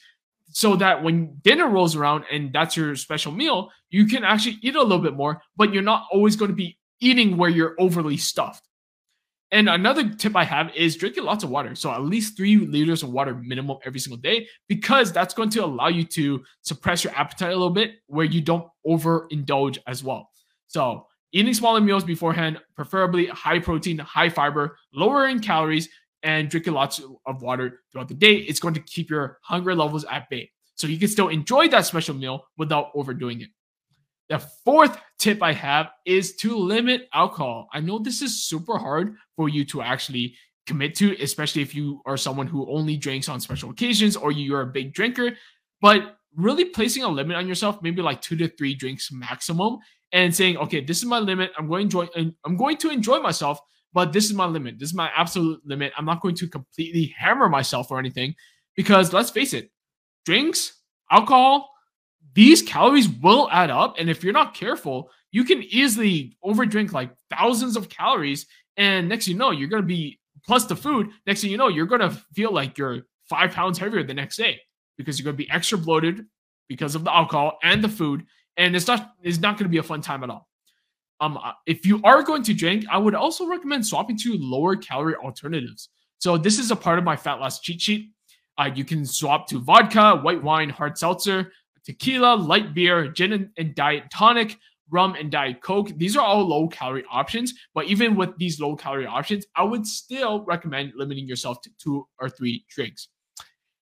so 0.51 0.75
that 0.75 1.03
when 1.03 1.37
dinner 1.43 1.67
rolls 1.67 1.95
around 1.95 2.23
and 2.31 2.51
that's 2.53 2.75
your 2.75 2.95
special 2.95 3.31
meal, 3.31 3.69
you 3.89 4.05
can 4.05 4.23
actually 4.23 4.57
eat 4.61 4.75
a 4.75 4.81
little 4.81 4.99
bit 4.99 5.15
more, 5.15 5.41
but 5.55 5.73
you're 5.73 5.83
not 5.83 6.07
always 6.11 6.35
going 6.35 6.49
to 6.49 6.55
be 6.55 6.77
eating 6.99 7.37
where 7.37 7.49
you're 7.49 7.75
overly 7.79 8.17
stuffed. 8.17 8.68
And 9.51 9.67
another 9.67 10.07
tip 10.07 10.35
I 10.35 10.43
have 10.43 10.73
is 10.75 10.95
drinking 10.95 11.23
lots 11.23 11.43
of 11.43 11.49
water. 11.49 11.73
So 11.73 11.91
at 11.91 12.03
least 12.03 12.37
three 12.37 12.57
liters 12.57 13.01
of 13.01 13.11
water 13.11 13.33
minimum 13.33 13.77
every 13.83 13.99
single 13.99 14.19
day, 14.19 14.47
because 14.67 15.11
that's 15.11 15.33
going 15.33 15.49
to 15.51 15.65
allow 15.65 15.87
you 15.87 16.03
to 16.03 16.43
suppress 16.61 17.03
your 17.03 17.13
appetite 17.15 17.49
a 17.49 17.55
little 17.55 17.71
bit 17.71 17.93
where 18.05 18.25
you 18.25 18.41
don't 18.41 18.67
overindulge 18.85 19.79
as 19.87 20.03
well. 20.03 20.29
So 20.67 21.07
eating 21.31 21.53
smaller 21.55 21.81
meals 21.81 22.03
beforehand, 22.03 22.59
preferably 22.75 23.25
high 23.25 23.59
protein, 23.59 23.97
high 23.97 24.29
fiber, 24.29 24.77
lower 24.93 25.27
in 25.27 25.39
calories, 25.39 25.89
and 26.21 26.49
drinking 26.49 26.73
lots 26.73 27.01
of 27.25 27.41
water 27.41 27.81
throughout 27.91 28.07
the 28.09 28.13
day, 28.13 28.35
it's 28.35 28.59
going 28.59 28.73
to 28.73 28.81
keep 28.81 29.09
your 29.09 29.39
hunger 29.41 29.73
levels 29.73 30.05
at 30.11 30.29
bay. 30.29 30.51
So 30.75 30.85
you 30.85 30.99
can 30.99 31.07
still 31.07 31.29
enjoy 31.29 31.69
that 31.69 31.85
special 31.85 32.13
meal 32.13 32.45
without 32.57 32.91
overdoing 32.93 33.41
it. 33.41 33.49
The 34.29 34.39
fourth 34.39 34.97
tip 35.17 35.41
I 35.41 35.53
have 35.53 35.89
is 36.05 36.35
to 36.37 36.55
limit 36.55 37.09
alcohol. 37.13 37.67
I 37.73 37.79
know 37.79 37.99
this 37.99 38.21
is 38.21 38.45
super 38.45 38.77
hard 38.77 39.15
for 39.35 39.49
you 39.49 39.65
to 39.65 39.81
actually 39.81 40.35
commit 40.67 40.95
to, 40.95 41.15
especially 41.21 41.63
if 41.63 41.73
you 41.73 42.01
are 42.05 42.15
someone 42.15 42.47
who 42.47 42.69
only 42.71 42.95
drinks 42.95 43.27
on 43.27 43.39
special 43.39 43.71
occasions 43.71 44.15
or 44.15 44.31
you're 44.31 44.61
a 44.61 44.67
big 44.67 44.93
drinker. 44.93 45.31
But 45.81 46.17
really 46.35 46.65
placing 46.65 47.03
a 47.03 47.07
limit 47.07 47.37
on 47.37 47.47
yourself, 47.47 47.81
maybe 47.81 48.01
like 48.01 48.21
two 48.21 48.37
to 48.37 48.47
three 48.47 48.75
drinks 48.75 49.11
maximum, 49.11 49.79
and 50.11 50.33
saying, 50.33 50.57
okay, 50.57 50.81
this 50.81 50.99
is 50.99 51.05
my 51.05 51.19
limit. 51.19 51.51
I'm 51.57 51.67
going 51.67 51.89
to 51.89 52.01
enjoy. 52.01 52.33
I'm 52.45 52.57
going 52.57 52.77
to 52.77 52.89
enjoy 52.89 53.19
myself 53.19 53.59
but 53.93 54.13
this 54.13 54.25
is 54.25 54.33
my 54.33 54.45
limit. 54.45 54.77
This 54.79 54.89
is 54.89 54.95
my 54.95 55.09
absolute 55.15 55.61
limit. 55.65 55.93
I'm 55.97 56.05
not 56.05 56.21
going 56.21 56.35
to 56.35 56.47
completely 56.47 57.13
hammer 57.17 57.49
myself 57.49 57.91
or 57.91 57.99
anything 57.99 58.35
because 58.75 59.13
let's 59.13 59.29
face 59.29 59.53
it, 59.53 59.71
drinks, 60.25 60.81
alcohol, 61.11 61.69
these 62.39 62.61
calories 62.61 63.09
will 63.09 63.49
add 63.51 63.69
up. 63.69 63.95
And 63.99 64.09
if 64.09 64.23
you're 64.23 64.31
not 64.31 64.53
careful, 64.53 65.11
you 65.29 65.43
can 65.43 65.61
easily 65.61 66.37
overdrink 66.41 66.93
like 66.93 67.11
thousands 67.29 67.75
of 67.75 67.89
calories. 67.89 68.45
And 68.77 69.09
next 69.09 69.27
you 69.27 69.35
know, 69.35 69.51
you're 69.51 69.67
going 69.67 69.81
to 69.81 69.85
be 69.85 70.21
plus 70.45 70.63
the 70.63 70.73
food. 70.77 71.09
Next 71.27 71.41
thing 71.41 71.51
you 71.51 71.57
know, 71.57 71.67
you're 71.67 71.85
going 71.85 71.99
to 71.99 72.11
feel 72.33 72.53
like 72.53 72.77
you're 72.77 73.01
five 73.29 73.51
pounds 73.51 73.77
heavier 73.77 74.03
the 74.03 74.13
next 74.13 74.37
day 74.37 74.57
because 74.97 75.19
you're 75.19 75.25
going 75.25 75.35
to 75.35 75.43
be 75.43 75.51
extra 75.51 75.77
bloated 75.77 76.27
because 76.69 76.95
of 76.95 77.03
the 77.03 77.13
alcohol 77.13 77.59
and 77.61 77.83
the 77.83 77.89
food. 77.89 78.23
And 78.55 78.73
it's 78.73 78.87
not, 78.87 79.11
it's 79.21 79.39
not 79.39 79.57
going 79.57 79.65
to 79.65 79.69
be 79.69 79.79
a 79.79 79.83
fun 79.83 79.99
time 79.99 80.23
at 80.23 80.29
all. 80.29 80.47
Um, 81.19 81.35
uh, 81.35 81.51
if 81.65 81.85
you 81.85 81.99
are 82.05 82.23
going 82.23 82.43
to 82.43 82.53
drink, 82.53 82.85
I 82.89 82.99
would 82.99 83.15
also 83.15 83.47
recommend 83.47 83.85
swapping 83.85 84.17
to 84.19 84.37
lower 84.37 84.77
calorie 84.77 85.15
alternatives. 85.15 85.89
So 86.19 86.37
this 86.37 86.57
is 86.57 86.71
a 86.71 86.75
part 86.77 86.99
of 86.99 87.03
my 87.03 87.17
fat 87.17 87.41
loss 87.41 87.59
cheat 87.59 87.81
sheet. 87.81 88.11
Uh, 88.57 88.69
you 88.73 88.85
can 88.85 89.05
swap 89.05 89.45
to 89.47 89.59
vodka, 89.59 90.15
white 90.21 90.41
wine, 90.41 90.69
hard 90.69 90.97
seltzer, 90.97 91.51
tequila, 91.89 92.35
light 92.35 92.75
beer, 92.75 93.07
gin 93.07 93.51
and, 93.57 93.73
diet 93.73 94.03
tonic, 94.13 94.59
rum 94.91 95.15
and 95.15 95.31
diet 95.31 95.59
coke. 95.63 95.89
These 95.97 96.15
are 96.15 96.23
all 96.23 96.47
low 96.47 96.67
calorie 96.67 97.03
options. 97.09 97.51
But 97.73 97.85
even 97.85 98.15
with 98.15 98.37
these 98.37 98.59
low 98.59 98.75
calorie 98.75 99.07
options, 99.07 99.47
I 99.55 99.63
would 99.63 99.87
still 99.87 100.43
recommend 100.45 100.93
limiting 100.95 101.27
yourself 101.27 101.61
to 101.61 101.71
two 101.79 102.07
or 102.19 102.29
three 102.29 102.63
drinks. 102.69 103.07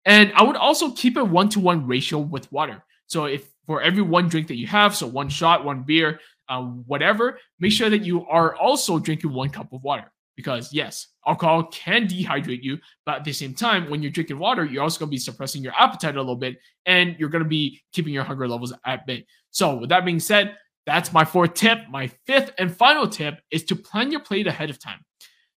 And 0.04 0.32
I 0.34 0.42
would 0.42 0.56
also 0.56 0.90
keep 0.90 1.16
a 1.16 1.24
one 1.24 1.48
to 1.50 1.60
one 1.60 1.86
ratio 1.86 2.18
with 2.18 2.50
water. 2.50 2.82
So 3.06 3.26
if 3.26 3.48
for 3.66 3.80
every 3.80 4.02
one 4.02 4.28
drink 4.28 4.48
that 4.48 4.56
you 4.56 4.66
have, 4.66 4.96
so 4.96 5.06
one 5.06 5.28
shot, 5.28 5.64
one 5.64 5.84
beer, 5.84 6.18
uh, 6.48 6.62
whatever, 6.62 7.38
make 7.60 7.70
sure 7.70 7.88
that 7.88 8.02
you 8.02 8.26
are 8.26 8.56
also 8.56 8.98
drinking 8.98 9.32
one 9.32 9.50
cup 9.50 9.72
of 9.72 9.84
water. 9.84 10.10
Because 10.36 10.72
yes, 10.72 11.08
alcohol 11.26 11.64
can 11.64 12.06
dehydrate 12.06 12.62
you, 12.62 12.78
but 13.04 13.16
at 13.16 13.24
the 13.24 13.32
same 13.32 13.54
time, 13.54 13.90
when 13.90 14.02
you're 14.02 14.10
drinking 14.10 14.38
water, 14.38 14.64
you're 14.64 14.82
also 14.82 14.98
going 14.98 15.08
to 15.08 15.14
be 15.14 15.18
suppressing 15.18 15.62
your 15.62 15.74
appetite 15.78 16.16
a 16.16 16.20
little 16.20 16.36
bit, 16.36 16.56
and 16.86 17.16
you're 17.18 17.28
going 17.28 17.44
to 17.44 17.48
be 17.48 17.80
keeping 17.92 18.14
your 18.14 18.24
hunger 18.24 18.48
levels 18.48 18.72
at 18.86 19.06
bay. 19.06 19.26
So, 19.50 19.76
with 19.76 19.90
that 19.90 20.04
being 20.04 20.20
said, 20.20 20.56
that's 20.86 21.12
my 21.12 21.24
fourth 21.24 21.54
tip. 21.54 21.78
My 21.90 22.08
fifth 22.26 22.52
and 22.58 22.74
final 22.74 23.06
tip 23.06 23.40
is 23.50 23.64
to 23.64 23.76
plan 23.76 24.10
your 24.10 24.20
plate 24.20 24.46
ahead 24.46 24.70
of 24.70 24.78
time. 24.78 25.04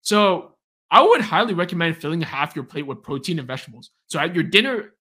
So, 0.01 0.55
I 0.89 1.01
would 1.01 1.21
highly 1.21 1.53
recommend 1.53 1.97
filling 1.97 2.21
half 2.21 2.55
your 2.55 2.65
plate 2.65 2.85
with 2.85 3.03
protein 3.03 3.39
and 3.39 3.47
vegetables. 3.47 3.91
So, 4.07 4.19
at 4.19 4.33
your 4.33 4.43
dinner, 4.43 4.93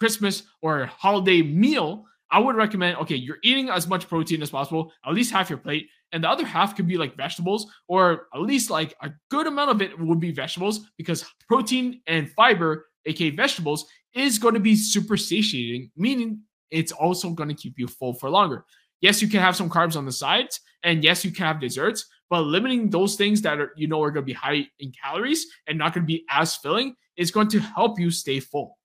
Christmas, 0.00 0.42
or 0.60 0.86
holiday 0.86 1.42
meal, 1.42 2.06
I 2.30 2.38
would 2.38 2.56
recommend 2.56 2.96
okay, 2.98 3.16
you're 3.16 3.38
eating 3.42 3.68
as 3.70 3.86
much 3.88 4.08
protein 4.08 4.42
as 4.42 4.50
possible, 4.50 4.92
at 5.04 5.12
least 5.14 5.32
half 5.32 5.50
your 5.50 5.58
plate, 5.58 5.88
and 6.12 6.24
the 6.24 6.28
other 6.28 6.46
half 6.46 6.76
could 6.76 6.86
be 6.86 6.96
like 6.96 7.16
vegetables, 7.16 7.70
or 7.88 8.28
at 8.34 8.40
least 8.40 8.70
like 8.70 8.94
a 9.02 9.10
good 9.30 9.46
amount 9.46 9.70
of 9.70 9.82
it 9.82 9.98
would 9.98 10.20
be 10.20 10.32
vegetables 10.32 10.90
because 10.96 11.24
protein 11.48 12.00
and 12.06 12.30
fiber, 12.32 12.86
aka 13.06 13.30
vegetables, 13.30 13.86
is 14.14 14.38
going 14.38 14.54
to 14.54 14.60
be 14.60 14.76
super 14.76 15.16
satiating, 15.16 15.90
meaning 15.96 16.40
it's 16.70 16.92
also 16.92 17.30
going 17.30 17.48
to 17.48 17.54
keep 17.54 17.78
you 17.78 17.86
full 17.86 18.14
for 18.14 18.30
longer. 18.30 18.64
Yes, 19.00 19.22
you 19.22 19.28
can 19.28 19.40
have 19.40 19.56
some 19.56 19.70
carbs 19.70 19.96
on 19.96 20.04
the 20.04 20.12
sides, 20.12 20.60
and 20.82 21.02
yes, 21.02 21.24
you 21.24 21.32
can 21.32 21.46
have 21.46 21.60
desserts, 21.60 22.06
but 22.28 22.42
limiting 22.42 22.90
those 22.90 23.16
things 23.16 23.42
that 23.42 23.60
are 23.60 23.72
you 23.76 23.88
know 23.88 24.02
are 24.02 24.10
going 24.10 24.24
to 24.24 24.26
be 24.26 24.32
high 24.32 24.66
in 24.78 24.92
calories 25.02 25.46
and 25.66 25.78
not 25.78 25.94
going 25.94 26.04
to 26.04 26.06
be 26.06 26.24
as 26.30 26.54
filling 26.56 26.94
is 27.16 27.30
going 27.30 27.48
to 27.48 27.60
help 27.60 27.98
you 27.98 28.10
stay 28.10 28.40
full. 28.40 28.78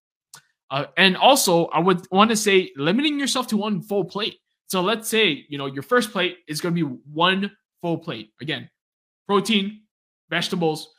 Uh, 0.72 0.86
and 0.98 1.16
also, 1.16 1.66
I 1.68 1.80
would 1.80 2.08
want 2.12 2.32
to 2.32 2.36
say 2.36 2.72
limiting 2.76 3.20
yourself 3.20 3.48
to 3.48 3.58
one 3.58 3.82
full 3.82 4.06
plate. 4.06 4.38
So 4.68 4.82
let's 4.82 5.08
say, 5.08 5.46
you 5.48 5.58
know, 5.58 5.68
your 5.68 5.84
first 5.84 6.12
plate 6.12 6.40
is 6.48 6.60
going 6.60 6.76
to 6.76 6.90
be 6.90 6.96
one 7.12 7.52
full 7.82 8.00
plate. 8.00 8.32
Again, 8.42 8.70
protein, 9.28 9.82
vegetables, 10.30 10.90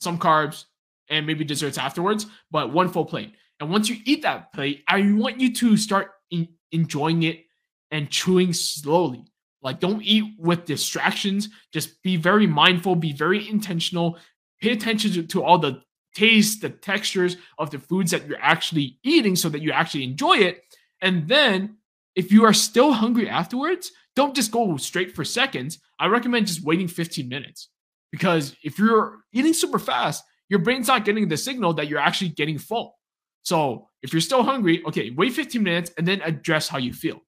some 0.00 0.18
carbs, 0.18 0.64
and 1.08 1.26
maybe 1.26 1.44
desserts 1.44 1.78
afterwards, 1.78 2.26
but 2.50 2.72
one 2.72 2.88
full 2.88 3.04
plate. 3.04 3.34
And 3.60 3.70
once 3.70 3.88
you 3.88 3.96
eat 4.04 4.22
that 4.22 4.52
plate, 4.52 4.82
I 4.88 5.12
want 5.12 5.38
you 5.38 5.54
to 5.54 5.76
start 5.76 6.10
in- 6.30 6.48
enjoying 6.72 7.22
it 7.22 7.44
and 7.92 8.10
chewing 8.10 8.52
slowly. 8.52 9.24
Like, 9.62 9.78
don't 9.78 10.02
eat 10.02 10.34
with 10.38 10.64
distractions. 10.64 11.48
Just 11.72 12.02
be 12.02 12.16
very 12.16 12.48
mindful, 12.48 12.96
be 12.96 13.12
very 13.12 13.48
intentional. 13.48 14.18
Pay 14.60 14.72
attention 14.72 15.12
to, 15.12 15.22
to 15.28 15.44
all 15.44 15.58
the 15.58 15.80
taste, 16.14 16.60
the 16.60 16.70
textures 16.70 17.36
of 17.58 17.70
the 17.70 17.78
foods 17.78 18.10
that 18.10 18.26
you're 18.26 18.40
actually 18.40 18.98
eating 19.02 19.36
so 19.36 19.48
that 19.48 19.62
you 19.62 19.72
actually 19.72 20.04
enjoy 20.04 20.36
it. 20.36 20.62
And 21.00 21.26
then 21.28 21.76
if 22.14 22.30
you 22.30 22.44
are 22.44 22.52
still 22.52 22.92
hungry 22.92 23.28
afterwards, 23.28 23.92
don't 24.14 24.34
just 24.34 24.50
go 24.50 24.76
straight 24.76 25.14
for 25.14 25.24
seconds. 25.24 25.78
I 25.98 26.06
recommend 26.06 26.46
just 26.46 26.64
waiting 26.64 26.88
15 26.88 27.28
minutes 27.28 27.68
because 28.10 28.54
if 28.62 28.78
you're 28.78 29.20
eating 29.32 29.54
super 29.54 29.78
fast, 29.78 30.24
your 30.48 30.58
brain's 30.58 30.88
not 30.88 31.04
getting 31.04 31.28
the 31.28 31.36
signal 31.36 31.72
that 31.74 31.88
you're 31.88 31.98
actually 31.98 32.30
getting 32.30 32.58
full. 32.58 32.98
So 33.42 33.88
if 34.02 34.12
you're 34.12 34.20
still 34.20 34.42
hungry, 34.42 34.82
okay, 34.86 35.10
wait 35.10 35.32
15 35.32 35.62
minutes 35.62 35.92
and 35.96 36.06
then 36.06 36.20
address 36.22 36.68
how 36.68 36.78
you 36.78 36.92
feel. 36.92 37.20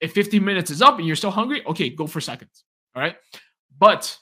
If 0.00 0.12
15 0.12 0.44
minutes 0.44 0.70
is 0.70 0.82
up 0.82 0.98
and 0.98 1.06
you're 1.06 1.16
still 1.16 1.30
hungry, 1.30 1.64
okay, 1.66 1.90
go 1.90 2.06
for 2.06 2.20
seconds. 2.20 2.64
All 2.94 3.02
right. 3.02 3.16
But 3.78 4.16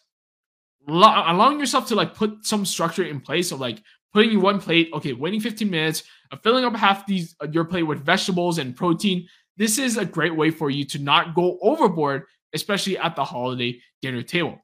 allowing 0.89 1.59
yourself 1.59 1.87
to 1.89 1.95
like 1.95 2.15
put 2.15 2.45
some 2.45 2.65
structure 2.65 3.05
in 3.05 3.21
place 3.21 3.53
of 3.53 3.61
like 3.61 3.83
putting 4.13 4.31
you 4.31 4.41
one 4.41 4.61
plate, 4.61 4.91
okay, 4.93 5.13
waiting 5.13 5.41
15 5.41 5.69
minutes, 5.71 6.05
uh, 6.31 6.37
filling 6.37 6.65
up 6.65 6.75
half 6.77 7.07
these 7.07 7.35
uh, 7.43 7.47
your 7.51 7.65
plate 7.65 7.85
with 7.85 8.05
vegetables 8.05 8.59
and 8.59 8.77
protein. 8.77 9.27
This 9.57 9.79
is 9.79 9.97
a 9.97 10.05
great 10.05 10.35
way 10.35 10.51
for 10.51 10.71
you 10.71 10.85
to 10.87 10.99
not 10.99 11.35
go 11.35 11.59
overboard, 11.63 12.25
especially 12.55 12.99
at 12.99 13.17
the 13.17 13.25
holiday 13.25 13.81
dinner 14.01 14.23
table. 14.23 14.59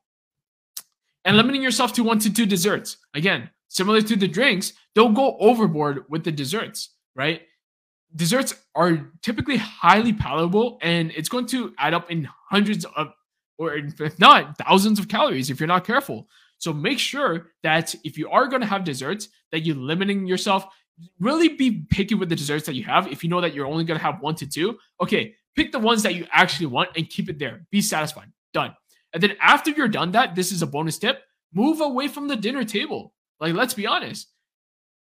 And 1.24 1.36
limiting 1.36 1.62
yourself 1.62 1.92
to 1.94 2.04
one 2.04 2.18
to 2.20 2.32
two 2.32 2.46
desserts. 2.46 2.96
Again, 3.14 3.50
similar 3.68 4.00
to 4.02 4.16
the 4.16 4.28
drinks, 4.28 4.72
don't 4.94 5.14
go 5.14 5.36
overboard 5.38 6.04
with 6.08 6.24
the 6.24 6.32
desserts, 6.32 6.94
right? 7.14 7.42
Desserts 8.16 8.54
are 8.74 9.10
typically 9.22 9.58
highly 9.58 10.14
palatable 10.14 10.78
and 10.80 11.12
it's 11.14 11.28
going 11.28 11.46
to 11.46 11.74
add 11.78 11.92
up 11.92 12.10
in 12.10 12.26
hundreds 12.48 12.86
of 12.96 13.12
or 13.58 13.74
if 13.76 14.18
not, 14.18 14.56
thousands 14.58 14.98
of 14.98 15.08
calories 15.08 15.50
if 15.50 15.60
you're 15.60 15.66
not 15.66 15.84
careful. 15.84 16.28
So 16.58 16.72
make 16.72 16.98
sure 16.98 17.52
that 17.62 17.94
if 18.04 18.16
you 18.16 18.28
are 18.30 18.46
going 18.46 18.62
to 18.62 18.66
have 18.66 18.84
desserts, 18.84 19.28
that 19.52 19.60
you're 19.60 19.76
limiting 19.76 20.26
yourself. 20.26 20.66
Really 21.20 21.48
be 21.48 21.86
picky 21.90 22.14
with 22.16 22.28
the 22.28 22.36
desserts 22.36 22.66
that 22.66 22.74
you 22.74 22.82
have. 22.84 23.06
If 23.06 23.22
you 23.22 23.30
know 23.30 23.40
that 23.40 23.54
you're 23.54 23.66
only 23.66 23.84
going 23.84 23.98
to 23.98 24.04
have 24.04 24.20
one 24.20 24.34
to 24.36 24.48
two, 24.48 24.78
okay, 25.00 25.34
pick 25.54 25.70
the 25.70 25.78
ones 25.78 26.02
that 26.02 26.16
you 26.16 26.26
actually 26.32 26.66
want 26.66 26.90
and 26.96 27.08
keep 27.08 27.28
it 27.28 27.38
there. 27.38 27.66
Be 27.70 27.80
satisfied. 27.80 28.32
Done. 28.52 28.74
And 29.12 29.22
then 29.22 29.36
after 29.40 29.70
you're 29.70 29.88
done 29.88 30.12
that, 30.12 30.34
this 30.34 30.50
is 30.50 30.62
a 30.62 30.66
bonus 30.66 30.98
tip 30.98 31.22
move 31.52 31.80
away 31.80 32.08
from 32.08 32.28
the 32.28 32.36
dinner 32.36 32.64
table. 32.64 33.14
Like, 33.40 33.54
let's 33.54 33.74
be 33.74 33.86
honest. 33.86 34.28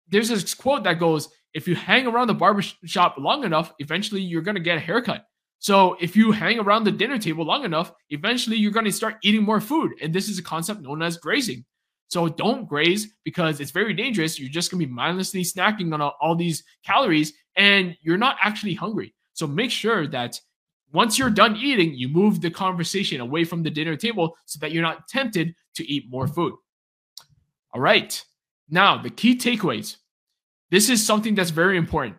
There's 0.09 0.29
this 0.29 0.55
quote 0.55 0.85
that 0.85 0.99
goes, 0.99 1.29
if 1.55 1.67
you 1.69 1.75
hang 1.75 2.07
around 2.07 2.29
the 2.29 2.35
barber 2.35 2.63
shop 2.63 3.17
long 3.19 3.45
enough, 3.45 3.73
eventually 3.79 4.21
you're 4.21 4.43
going 4.43 4.55
to 4.55 4.61
get 4.61 4.77
a 4.77 4.81
haircut. 4.81 5.27
So 5.61 5.95
if 6.01 6.17
you 6.17 6.33
hang 6.33 6.59
around 6.59 6.85
the 6.85 6.91
dinner 6.91 7.19
table 7.19 7.45
long 7.45 7.65
enough, 7.65 7.93
eventually 8.09 8.57
you're 8.57 8.73
going 8.73 8.87
to 8.87 8.93
start 8.93 9.17
eating 9.23 9.43
more 9.43 9.61
food. 9.61 9.93
And 10.01 10.13
this 10.13 10.29
is 10.29 10.39
a 10.39 10.43
concept 10.43 10.81
known 10.81 11.03
as 11.03 11.19
grazing. 11.19 11.67
So 12.09 12.29
don't 12.29 12.67
graze 12.67 13.13
because 13.25 13.61
it's 13.61 13.71
very 13.71 13.93
dangerous. 13.93 14.41
You're 14.41 14.49
just 14.49 14.71
going 14.71 14.81
to 14.81 14.87
be 14.87 14.93
mindlessly 14.93 15.43
snacking 15.43 15.93
on 15.93 16.01
all, 16.01 16.35
these 16.35 16.65
calories 16.85 17.35
and 17.57 17.95
you're 18.01 18.19
not 18.19 18.37
actually 18.41 18.75
hungry. 18.75 19.15
So 19.35 19.47
make 19.47 19.71
sure 19.71 20.07
that 20.09 20.41
once 20.93 21.19
you're 21.19 21.31
done 21.31 21.57
eating, 21.57 21.95
you 21.95 22.09
move 22.09 22.41
the 22.41 22.51
conversation 22.51 23.21
away 23.21 23.45
from 23.45 23.63
the 23.63 23.71
dinner 23.71 23.97
table 23.97 24.37
so 24.47 24.59
that 24.61 24.73
you're 24.73 24.83
not 24.83 25.09
tempted 25.09 25.55
to 25.75 25.87
eat 25.87 26.11
more 26.11 26.27
food. 26.27 26.55
All 27.75 27.83
right. 27.83 28.21
Now, 28.71 29.01
the 29.01 29.11
key 29.11 29.37
takeaways. 29.37 29.97
This 30.71 30.89
is 30.89 31.05
something 31.05 31.35
that's 31.35 31.51
very 31.51 31.77
important. 31.77 32.17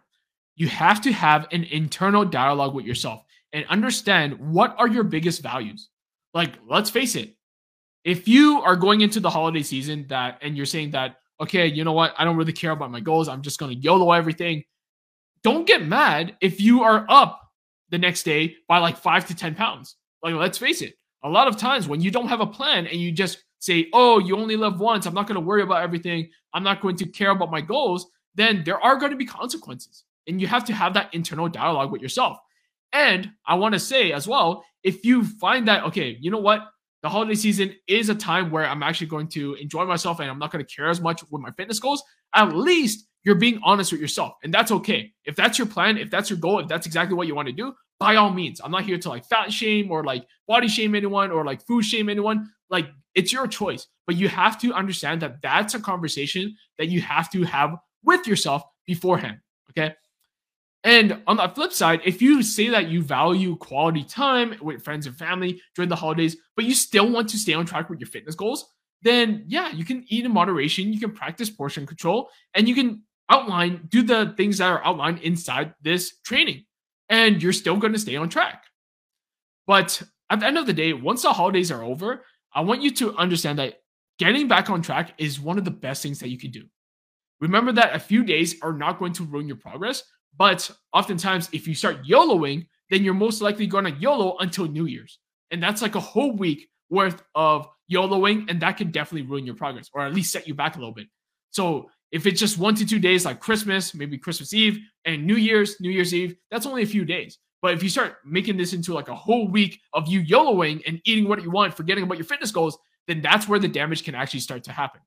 You 0.56 0.68
have 0.68 1.02
to 1.02 1.12
have 1.12 1.48
an 1.52 1.64
internal 1.64 2.24
dialogue 2.24 2.76
with 2.76 2.86
yourself 2.86 3.24
and 3.54 3.66
understand 3.68 4.40
what 4.40 4.76
are 4.78 4.88
your 4.88 5.04
biggest 5.04 5.42
values. 5.42 5.90
Like, 6.34 6.54
let's 6.68 6.90
face 6.90 7.16
it, 7.16 7.36
if 8.04 8.28
you 8.28 8.62
are 8.62 8.76
going 8.76 9.02
into 9.02 9.20
the 9.20 9.30
holiday 9.30 9.64
season 9.64 10.06
that 10.10 10.40
and 10.42 10.56
you're 10.56 10.66
saying 10.66 10.92
that, 10.92 11.18
okay, 11.40 11.68
you 11.68 11.84
know 11.84 11.92
what, 11.92 12.14
I 12.18 12.24
don't 12.24 12.38
really 12.38 12.54
care 12.54 12.72
about 12.72 12.92
my 12.92 13.00
goals, 13.00 13.28
I'm 13.28 13.42
just 13.42 13.60
gonna 13.60 13.74
YOLO 13.74 14.12
everything. 14.12 14.64
Don't 15.44 15.68
get 15.68 15.86
mad 15.86 16.36
if 16.42 16.62
you 16.62 16.84
are 16.84 17.06
up 17.10 17.42
the 17.90 17.98
next 17.98 18.24
day 18.24 18.56
by 18.68 18.78
like 18.78 18.98
five 18.98 19.26
to 19.28 19.36
10 19.36 19.56
pounds. 19.56 19.96
Like, 20.24 20.36
let's 20.36 20.58
face 20.58 20.82
it, 20.82 20.96
a 21.24 21.30
lot 21.30 21.48
of 21.48 21.58
times 21.58 21.88
when 21.88 22.02
you 22.02 22.12
don't 22.12 22.28
have 22.28 22.42
a 22.42 22.48
plan 22.48 22.88
and 22.88 23.00
you 23.00 23.12
just 23.12 23.44
say, 23.60 23.88
oh, 23.94 24.20
you 24.20 24.38
only 24.38 24.56
live 24.56 24.80
once, 24.80 25.06
I'm 25.06 25.14
not 25.14 25.28
gonna 25.28 25.40
worry 25.40 25.64
about 25.64 25.84
everything, 25.84 26.30
I'm 26.54 26.64
not 26.64 26.82
going 26.82 26.96
to 26.98 27.06
care 27.06 27.32
about 27.32 27.52
my 27.52 27.62
goals, 27.62 28.08
then 28.36 28.64
there 28.64 28.80
are 28.80 28.96
going 28.96 29.12
to 29.12 29.18
be 29.18 29.26
consequences. 29.26 30.06
And 30.28 30.40
you 30.40 30.48
have 30.48 30.64
to 30.66 30.74
have 30.74 30.94
that 30.94 31.14
internal 31.14 31.50
dialogue 31.50 31.92
with 31.92 32.02
yourself. 32.02 32.38
And 32.94 33.32
I 33.46 33.56
want 33.56 33.74
to 33.74 33.80
say 33.80 34.12
as 34.12 34.28
well, 34.28 34.64
if 34.84 35.06
you 35.06 35.24
find 35.24 35.68
that, 35.68 35.84
okay, 35.86 36.18
you 36.20 36.32
know 36.32 36.40
what? 36.40 36.62
The 37.04 37.10
holiday 37.10 37.36
season 37.36 37.74
is 37.88 38.10
a 38.10 38.16
time 38.16 38.52
where 38.52 38.66
I'm 38.66 38.84
actually 38.84 39.08
going 39.08 39.28
to 39.30 39.56
enjoy 39.56 39.86
myself 39.86 40.20
and 40.20 40.30
I'm 40.30 40.38
not 40.38 40.52
going 40.52 40.64
to 40.64 40.76
care 40.76 40.90
as 40.90 41.02
much 41.02 41.24
with 41.32 41.42
my 41.42 41.52
fitness 41.52 41.80
goals. 41.80 42.04
At 42.36 42.56
least 42.56 43.08
you're 43.24 43.36
being 43.36 43.60
honest 43.64 43.92
with 43.92 44.02
yourself. 44.02 44.34
And 44.44 44.54
that's 44.54 44.72
okay. 44.72 45.12
If 45.26 45.36
that's 45.36 45.58
your 45.58 45.68
plan, 45.68 45.98
if 45.98 46.12
that's 46.12 46.30
your 46.30 46.38
goal, 46.38 46.60
if 46.60 46.68
that's 46.68 46.86
exactly 46.86 47.16
what 47.16 47.28
you 47.28 47.36
want 47.36 47.48
to 47.48 47.54
do, 47.54 47.74
by 48.00 48.16
all 48.16 48.32
means. 48.32 48.60
I'm 48.64 48.72
not 48.72 48.84
here 48.84 48.98
to 48.98 49.10
like 49.10 49.26
fat 49.26 49.54
shame 49.54 49.92
or 49.92 50.04
like 50.04 50.26
body 50.48 50.68
shame 50.68 50.96
anyone 50.96 51.32
or 51.32 51.46
like 51.46 51.66
food 51.66 51.86
shame 51.86 52.10
anyone. 52.10 52.50
Like 52.70 52.90
it's 53.14 53.32
your 53.32 53.48
choice, 53.48 53.88
but 54.08 54.16
you 54.16 54.28
have 54.28 54.60
to 54.62 54.74
understand 54.74 55.22
that 55.22 55.42
that's 55.42 55.76
a 55.76 55.80
conversation 55.80 56.56
that 56.78 56.88
you 56.88 57.02
have 57.02 57.32
to 57.32 57.44
have 57.44 57.76
with 58.04 58.26
yourself 58.28 58.64
beforehand. 58.86 59.38
Okay. 59.70 59.94
And 60.84 61.22
on 61.28 61.38
the 61.38 61.48
flip 61.50 61.72
side, 61.74 62.02
if 62.06 62.22
you 62.22 62.42
say 62.42 62.70
that 62.70 62.88
you 62.88 63.04
value 63.04 63.56
quality 63.56 64.04
time 64.04 64.56
with 64.62 64.84
friends 64.84 65.06
and 65.06 65.16
family 65.16 65.62
during 65.76 65.90
the 65.90 65.96
holidays, 65.96 66.38
but 66.56 66.66
you 66.66 66.74
still 66.74 67.10
want 67.10 67.30
to 67.30 67.38
stay 67.38 67.54
on 67.54 67.66
track 67.66 67.90
with 67.90 68.00
your 68.00 68.10
fitness 68.10 68.34
goals, 68.34 68.66
then 69.04 69.44
yeah, 69.48 69.72
you 69.72 69.86
can 69.86 70.06
eat 70.08 70.26
in 70.26 70.34
moderation, 70.34 70.92
you 70.92 71.00
can 71.00 71.12
practice 71.12 71.50
portion 71.50 71.86
control, 71.86 72.30
and 72.56 72.68
you 72.68 72.76
can 72.76 73.04
outline, 73.30 73.88
do 73.90 74.02
the 74.02 74.34
things 74.38 74.58
that 74.58 74.70
are 74.72 74.84
outlined 74.84 75.20
inside 75.20 75.74
this 75.82 76.20
training, 76.24 76.66
and 77.10 77.42
you're 77.42 77.54
still 77.54 77.78
going 77.78 77.94
to 77.94 78.00
stay 78.00 78.16
on 78.16 78.30
track. 78.30 78.64
But 79.68 80.02
at 80.30 80.40
the 80.40 80.48
end 80.48 80.58
of 80.58 80.66
the 80.66 80.74
day, 80.74 80.94
once 80.94 81.22
the 81.22 81.34
holidays 81.34 81.72
are 81.72 81.84
over, 81.84 82.26
I 82.54 82.62
want 82.62 82.82
you 82.82 82.92
to 82.96 83.16
understand 83.16 83.60
that 83.60 83.82
getting 84.20 84.48
back 84.48 84.70
on 84.70 84.82
track 84.82 85.14
is 85.18 85.40
one 85.40 85.58
of 85.58 85.66
the 85.66 85.72
best 85.72 86.04
things 86.04 86.20
that 86.20 86.30
you 86.30 86.38
can 86.38 86.52
do. 86.52 86.66
Remember 87.40 87.72
that 87.72 87.96
a 87.96 88.00
few 88.00 88.24
days 88.24 88.56
are 88.62 88.74
not 88.74 89.00
going 89.00 89.14
to 89.14 89.24
ruin 89.24 89.48
your 89.48 89.58
progress, 89.58 90.04
but 90.38 90.70
oftentimes 90.94 91.50
if 91.54 91.68
you 91.68 91.76
start 91.76 92.04
YOLOing, 92.04 92.68
then 92.90 93.04
you're 93.04 93.14
most 93.14 93.42
likely 93.42 93.68
going 93.68 93.86
to 93.86 93.92
YOLO 93.92 94.38
until 94.40 94.68
New 94.68 94.86
Year's. 94.86 95.20
And 95.52 95.62
that's 95.62 95.82
like 95.82 95.96
a 95.96 96.00
whole 96.00 96.32
week 96.32 96.70
worth 96.90 97.24
of 97.36 97.68
YOLOing, 97.92 98.50
and 98.50 98.62
that 98.62 98.78
can 98.78 98.92
definitely 98.92 99.28
ruin 99.28 99.46
your 99.46 99.56
progress 99.56 99.90
or 99.94 100.02
at 100.02 100.14
least 100.14 100.32
set 100.32 100.48
you 100.48 100.54
back 100.54 100.76
a 100.76 100.80
little 100.80 100.94
bit. 100.94 101.08
So 101.52 101.90
if 102.12 102.26
it's 102.26 102.40
just 102.40 102.58
one 102.58 102.76
to 102.76 102.86
two 102.86 103.00
days 103.00 103.26
like 103.26 103.40
Christmas, 103.40 103.94
maybe 103.94 104.18
Christmas 104.18 104.54
Eve 104.54 104.80
and 105.06 105.26
New 105.26 105.36
Year's, 105.36 105.80
New 105.80 105.90
Year's 105.90 106.14
Eve, 106.14 106.36
that's 106.50 106.66
only 106.66 106.84
a 106.84 106.88
few 106.88 107.06
days. 107.06 107.38
But 107.62 107.74
if 107.74 107.84
you 107.84 107.90
start 107.90 108.18
making 108.26 108.58
this 108.58 108.74
into 108.74 108.94
like 108.94 109.08
a 109.08 109.16
whole 109.16 109.48
week 109.48 109.80
of 109.94 110.08
you 110.08 110.22
YOLOing 110.22 110.82
and 110.88 111.00
eating 111.06 111.28
what 111.28 111.44
you 111.44 111.52
want, 111.52 111.76
forgetting 111.76 112.04
about 112.04 112.18
your 112.18 112.26
fitness 112.26 112.52
goals, 112.52 112.78
then 113.08 113.22
that's 113.22 113.48
where 113.48 113.60
the 113.60 113.68
damage 113.68 114.04
can 114.04 114.16
actually 114.16 114.40
start 114.40 114.64
to 114.64 114.72
happen. 114.72 115.02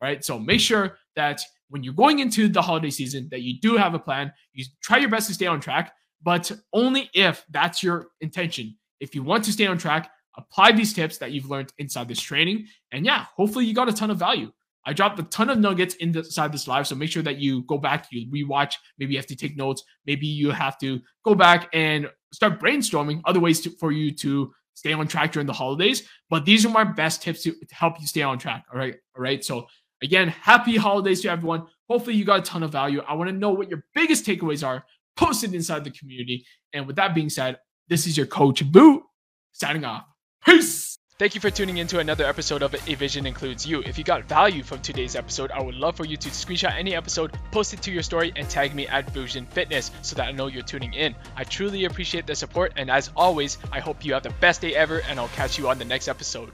Right. 0.00 0.24
So 0.24 0.38
make 0.38 0.60
sure 0.60 0.98
that 1.16 1.40
when 1.68 1.82
you're 1.82 1.94
going 1.94 2.20
into 2.20 2.48
the 2.48 2.62
holiday 2.62 2.90
season, 2.90 3.28
that 3.30 3.42
you 3.42 3.60
do 3.60 3.76
have 3.76 3.94
a 3.94 3.98
plan. 3.98 4.32
You 4.52 4.64
try 4.82 4.98
your 4.98 5.10
best 5.10 5.28
to 5.28 5.34
stay 5.34 5.46
on 5.46 5.60
track, 5.60 5.92
but 6.22 6.50
only 6.72 7.10
if 7.14 7.44
that's 7.50 7.82
your 7.82 8.08
intention. 8.20 8.76
If 9.00 9.14
you 9.14 9.22
want 9.22 9.44
to 9.44 9.52
stay 9.52 9.66
on 9.66 9.78
track, 9.78 10.10
apply 10.36 10.72
these 10.72 10.92
tips 10.92 11.18
that 11.18 11.32
you've 11.32 11.50
learned 11.50 11.72
inside 11.78 12.08
this 12.08 12.20
training. 12.20 12.66
And 12.92 13.04
yeah, 13.04 13.26
hopefully 13.36 13.64
you 13.64 13.74
got 13.74 13.88
a 13.88 13.92
ton 13.92 14.10
of 14.10 14.18
value. 14.18 14.52
I 14.84 14.92
dropped 14.92 15.18
a 15.18 15.24
ton 15.24 15.50
of 15.50 15.58
nuggets 15.58 15.96
inside 15.96 16.52
this 16.52 16.68
live, 16.68 16.86
so 16.86 16.94
make 16.94 17.10
sure 17.10 17.22
that 17.24 17.38
you 17.38 17.62
go 17.62 17.76
back, 17.76 18.06
you 18.12 18.30
rewatch. 18.30 18.74
Maybe 18.98 19.14
you 19.14 19.18
have 19.18 19.26
to 19.26 19.36
take 19.36 19.56
notes. 19.56 19.82
Maybe 20.06 20.28
you 20.28 20.50
have 20.52 20.78
to 20.78 21.00
go 21.24 21.34
back 21.34 21.68
and 21.72 22.08
start 22.32 22.60
brainstorming 22.60 23.20
other 23.24 23.40
ways 23.40 23.60
to, 23.62 23.70
for 23.70 23.90
you 23.90 24.12
to 24.12 24.52
stay 24.74 24.92
on 24.92 25.08
track 25.08 25.32
during 25.32 25.46
the 25.46 25.52
holidays. 25.52 26.08
But 26.30 26.44
these 26.44 26.64
are 26.64 26.68
my 26.68 26.84
best 26.84 27.20
tips 27.20 27.42
to, 27.42 27.50
to 27.52 27.74
help 27.74 28.00
you 28.00 28.06
stay 28.06 28.22
on 28.22 28.38
track. 28.38 28.64
All 28.72 28.78
right, 28.78 28.94
all 29.16 29.22
right. 29.22 29.44
So 29.44 29.66
again, 30.02 30.28
happy 30.28 30.76
holidays 30.76 31.22
to 31.22 31.28
everyone. 31.28 31.66
Hopefully 31.88 32.16
you 32.16 32.24
got 32.24 32.40
a 32.40 32.42
ton 32.42 32.62
of 32.62 32.72
value. 32.72 33.00
I 33.06 33.14
want 33.14 33.30
to 33.30 33.36
know 33.36 33.50
what 33.50 33.68
your 33.68 33.84
biggest 33.94 34.24
takeaways 34.24 34.66
are. 34.66 34.84
Post 35.16 35.44
it 35.44 35.54
inside 35.54 35.84
the 35.84 35.90
community. 35.90 36.46
And 36.72 36.86
with 36.86 36.96
that 36.96 37.14
being 37.14 37.30
said, 37.30 37.58
this 37.88 38.06
is 38.06 38.16
your 38.16 38.26
coach 38.26 38.60
Vu 38.60 39.02
signing 39.52 39.84
off. 39.84 40.04
Peace. 40.44 40.98
Thank 41.18 41.34
you 41.34 41.40
for 41.40 41.48
tuning 41.48 41.78
in 41.78 41.86
to 41.86 42.00
another 42.00 42.26
episode 42.26 42.62
of 42.62 42.74
A 42.74 42.94
Vision 42.94 43.26
Includes 43.26 43.66
You. 43.66 43.80
If 43.80 43.96
you 43.96 44.04
got 44.04 44.24
value 44.24 44.62
from 44.62 44.82
today's 44.82 45.16
episode, 45.16 45.50
I 45.50 45.62
would 45.62 45.74
love 45.74 45.96
for 45.96 46.04
you 46.04 46.18
to 46.18 46.28
screenshot 46.28 46.76
any 46.76 46.94
episode, 46.94 47.32
post 47.52 47.72
it 47.72 47.80
to 47.82 47.90
your 47.90 48.02
story, 48.02 48.34
and 48.36 48.46
tag 48.50 48.74
me 48.74 48.86
at 48.86 49.10
Vusion 49.12 49.46
Fitness 49.46 49.92
so 50.02 50.14
that 50.16 50.28
I 50.28 50.32
know 50.32 50.48
you're 50.48 50.62
tuning 50.62 50.92
in. 50.92 51.14
I 51.34 51.44
truly 51.44 51.86
appreciate 51.86 52.26
the 52.26 52.34
support, 52.34 52.74
and 52.76 52.90
as 52.90 53.10
always, 53.16 53.56
I 53.72 53.80
hope 53.80 54.04
you 54.04 54.12
have 54.12 54.24
the 54.24 54.34
best 54.40 54.60
day 54.60 54.74
ever, 54.74 55.00
and 55.08 55.18
I'll 55.18 55.28
catch 55.28 55.56
you 55.56 55.70
on 55.70 55.78
the 55.78 55.86
next 55.86 56.08
episode. 56.08 56.52